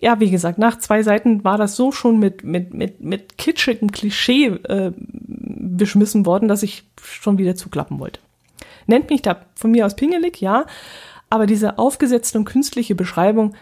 ja, 0.00 0.18
wie 0.18 0.30
gesagt, 0.30 0.56
nach 0.56 0.78
zwei 0.78 1.02
Seiten 1.02 1.44
war 1.44 1.58
das 1.58 1.76
so 1.76 1.92
schon 1.92 2.18
mit, 2.18 2.42
mit, 2.42 2.72
mit, 2.72 3.02
mit 3.02 3.36
kitschigem 3.36 3.92
Klischee 3.92 4.46
äh, 4.46 4.92
beschmissen 4.96 6.24
worden, 6.24 6.48
dass 6.48 6.62
ich 6.62 6.84
schon 7.02 7.36
wieder 7.36 7.54
zuklappen 7.54 7.98
wollte. 7.98 8.20
Nennt 8.86 9.10
mich 9.10 9.22
da 9.22 9.46
von 9.54 9.70
mir 9.70 9.86
aus 9.86 9.96
pingelig, 9.96 10.40
ja, 10.40 10.66
aber 11.30 11.46
diese 11.46 11.78
aufgesetzte 11.78 12.38
und 12.38 12.44
künstliche 12.44 12.94
Beschreibung, 12.94 13.54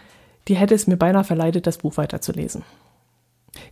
die 0.47 0.55
hätte 0.55 0.75
es 0.75 0.87
mir 0.87 0.97
beinahe 0.97 1.23
verleitet, 1.23 1.67
das 1.67 1.77
Buch 1.77 1.97
weiterzulesen. 1.97 2.63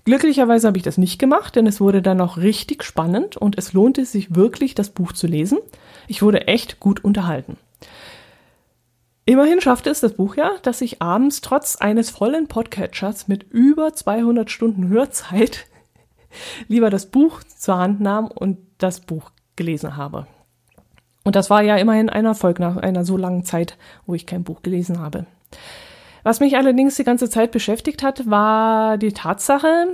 Glücklicherweise 0.05 0.67
habe 0.67 0.77
ich 0.77 0.83
das 0.83 0.97
nicht 0.97 1.19
gemacht, 1.19 1.55
denn 1.55 1.67
es 1.67 1.81
wurde 1.81 2.01
dann 2.01 2.17
noch 2.17 2.37
richtig 2.37 2.83
spannend 2.83 3.37
und 3.37 3.57
es 3.57 3.73
lohnte 3.73 4.05
sich 4.05 4.35
wirklich, 4.35 4.75
das 4.75 4.89
Buch 4.89 5.11
zu 5.11 5.27
lesen. 5.27 5.59
Ich 6.07 6.21
wurde 6.21 6.47
echt 6.47 6.79
gut 6.79 7.03
unterhalten. 7.03 7.57
Immerhin 9.25 9.61
schaffte 9.61 9.89
es 9.89 9.99
das 9.99 10.13
Buch 10.13 10.35
ja, 10.35 10.51
dass 10.63 10.81
ich 10.81 11.01
abends 11.01 11.41
trotz 11.41 11.75
eines 11.75 12.09
vollen 12.09 12.47
Podcatchers 12.47 13.27
mit 13.27 13.43
über 13.51 13.93
200 13.93 14.49
Stunden 14.49 14.87
Hörzeit 14.87 15.67
lieber 16.67 16.89
das 16.89 17.07
Buch 17.07 17.43
zur 17.43 17.77
Hand 17.77 18.01
nahm 18.01 18.27
und 18.27 18.57
das 18.77 19.01
Buch 19.01 19.31
gelesen 19.55 19.95
habe. 19.95 20.27
Und 21.23 21.35
das 21.35 21.49
war 21.49 21.61
ja 21.61 21.77
immerhin 21.77 22.09
ein 22.09 22.25
Erfolg 22.25 22.59
nach 22.59 22.77
einer 22.77 23.05
so 23.05 23.17
langen 23.17 23.43
Zeit, 23.43 23.77
wo 24.05 24.15
ich 24.15 24.25
kein 24.25 24.43
Buch 24.43 24.61
gelesen 24.63 24.99
habe. 24.99 25.25
Was 26.23 26.39
mich 26.39 26.57
allerdings 26.57 26.95
die 26.95 27.03
ganze 27.03 27.29
Zeit 27.29 27.51
beschäftigt 27.51 28.03
hat, 28.03 28.29
war 28.29 28.97
die 28.97 29.11
Tatsache, 29.11 29.87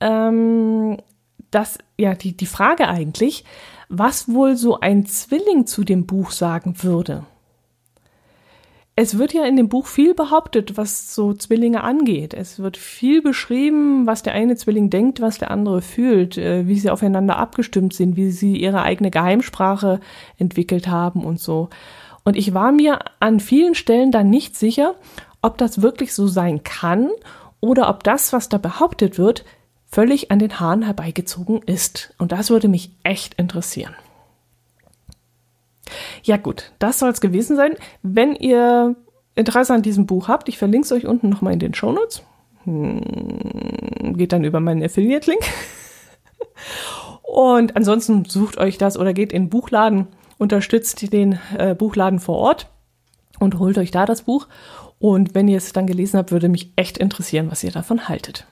ähm, 0.00 0.98
dass, 1.50 1.78
ja, 1.96 2.14
die, 2.14 2.36
die 2.36 2.46
Frage 2.46 2.88
eigentlich, 2.88 3.44
was 3.88 4.28
wohl 4.28 4.56
so 4.56 4.80
ein 4.80 5.06
Zwilling 5.06 5.66
zu 5.66 5.84
dem 5.84 6.06
Buch 6.06 6.30
sagen 6.30 6.82
würde 6.82 7.24
es 8.96 9.18
wird 9.18 9.32
ja 9.32 9.44
in 9.44 9.56
dem 9.56 9.68
Buch 9.68 9.86
viel 9.86 10.14
behauptet, 10.14 10.76
was 10.76 11.14
so 11.14 11.32
Zwillinge 11.32 11.82
angeht. 11.82 12.34
Es 12.34 12.58
wird 12.58 12.76
viel 12.76 13.22
beschrieben, 13.22 14.06
was 14.06 14.22
der 14.22 14.34
eine 14.34 14.56
Zwilling 14.56 14.90
denkt, 14.90 15.20
was 15.20 15.38
der 15.38 15.50
andere 15.50 15.80
fühlt, 15.80 16.36
äh, 16.36 16.66
wie 16.66 16.78
sie 16.78 16.90
aufeinander 16.90 17.36
abgestimmt 17.36 17.94
sind, 17.94 18.16
wie 18.16 18.30
sie 18.30 18.56
ihre 18.56 18.82
eigene 18.82 19.10
Geheimsprache 19.10 20.00
entwickelt 20.38 20.88
haben 20.88 21.24
und 21.24 21.40
so. 21.40 21.70
Und 22.24 22.36
ich 22.36 22.52
war 22.52 22.72
mir 22.72 22.98
an 23.20 23.40
vielen 23.40 23.74
Stellen 23.74 24.12
dann 24.12 24.28
nicht 24.28 24.56
sicher, 24.56 24.94
ob 25.40 25.56
das 25.56 25.80
wirklich 25.80 26.12
so 26.12 26.26
sein 26.26 26.62
kann 26.62 27.08
oder 27.60 27.88
ob 27.88 28.04
das, 28.04 28.32
was 28.32 28.48
da 28.48 28.58
behauptet 28.58 29.18
wird, 29.18 29.44
völlig 29.86 30.30
an 30.30 30.38
den 30.38 30.60
Haaren 30.60 30.82
herbeigezogen 30.82 31.62
ist. 31.62 32.14
Und 32.18 32.32
das 32.32 32.50
würde 32.50 32.68
mich 32.68 32.90
echt 33.02 33.34
interessieren. 33.34 33.94
Ja 36.22 36.36
gut, 36.36 36.72
das 36.78 36.98
soll 36.98 37.10
es 37.10 37.20
gewesen 37.20 37.56
sein. 37.56 37.74
Wenn 38.02 38.34
ihr 38.34 38.96
Interesse 39.34 39.74
an 39.74 39.82
diesem 39.82 40.06
Buch 40.06 40.28
habt, 40.28 40.48
ich 40.48 40.58
verlinke 40.58 40.84
es 40.84 40.92
euch 40.92 41.06
unten 41.06 41.28
nochmal 41.28 41.52
in 41.52 41.58
den 41.58 41.74
Shownotes. 41.74 42.22
Hm, 42.64 44.14
geht 44.16 44.32
dann 44.32 44.44
über 44.44 44.60
meinen 44.60 44.82
Affiliate-Link. 44.82 45.42
Und 47.22 47.76
ansonsten 47.76 48.24
sucht 48.24 48.58
euch 48.58 48.76
das 48.76 48.98
oder 48.98 49.12
geht 49.14 49.32
in 49.32 49.44
den 49.44 49.50
Buchladen, 49.50 50.08
unterstützt 50.38 51.12
den 51.12 51.38
äh, 51.56 51.74
Buchladen 51.74 52.18
vor 52.18 52.36
Ort 52.36 52.68
und 53.38 53.58
holt 53.58 53.78
euch 53.78 53.90
da 53.90 54.04
das 54.04 54.22
Buch. 54.22 54.48
Und 54.98 55.34
wenn 55.34 55.48
ihr 55.48 55.56
es 55.56 55.72
dann 55.72 55.86
gelesen 55.86 56.18
habt, 56.18 56.32
würde 56.32 56.48
mich 56.48 56.72
echt 56.76 56.98
interessieren, 56.98 57.50
was 57.50 57.64
ihr 57.64 57.70
davon 57.70 58.08
haltet. 58.08 58.46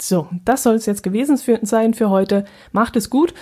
So, 0.00 0.28
das 0.44 0.62
soll 0.62 0.74
es 0.74 0.86
jetzt 0.86 1.02
gewesen 1.02 1.38
für, 1.38 1.60
sein 1.62 1.94
für 1.94 2.10
heute. 2.10 2.44
Macht 2.72 2.96
es 2.96 3.10
gut. 3.10 3.34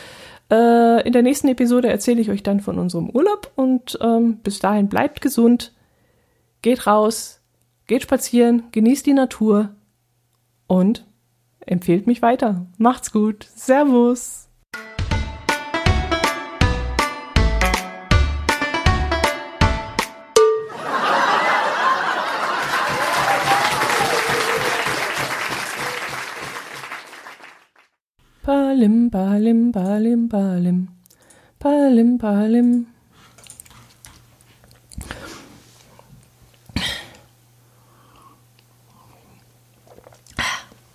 Äh, 0.51 1.07
in 1.07 1.13
der 1.13 1.23
nächsten 1.23 1.49
Episode 1.49 1.89
erzähle 1.89 2.21
ich 2.21 2.31
euch 2.31 2.43
dann 2.43 2.61
von 2.61 2.79
unserem 2.79 3.11
Urlaub 3.11 3.53
und 3.57 3.99
ähm, 4.01 4.39
bis 4.39 4.59
dahin 4.59 4.89
bleibt 4.89 5.21
gesund, 5.21 5.73
geht 6.63 6.87
raus, 6.87 7.41
geht 7.87 8.03
spazieren, 8.03 8.65
genießt 8.73 9.07
die 9.07 9.15
Natur 9.15 9.75
und 10.67 11.07
empfehlt 11.61 12.07
mich 12.07 12.23
weiter. 12.23 12.67
Macht's 12.79 13.13
gut. 13.13 13.49
Servus. 13.55 14.49
Palim, 28.85 29.11
palim, 29.11 29.73
palim, 29.73 30.29
palim. 30.29 30.89
Palim, 31.59 32.19
palim. 32.19 32.87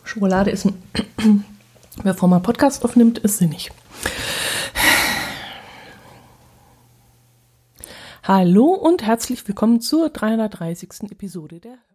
Schokolade 0.04 0.52
essen, 0.52 0.84
bevor 2.04 2.30
man 2.30 2.44
Podcast 2.44 2.86
aufnimmt, 2.86 3.18
ist 3.18 3.40
sinnig. 3.40 3.72
Hallo 8.22 8.66
und 8.66 9.02
herzlich 9.02 9.48
willkommen 9.48 9.82
zur 9.82 10.10
330. 10.12 11.10
Episode 11.10 11.60
der 11.60 11.80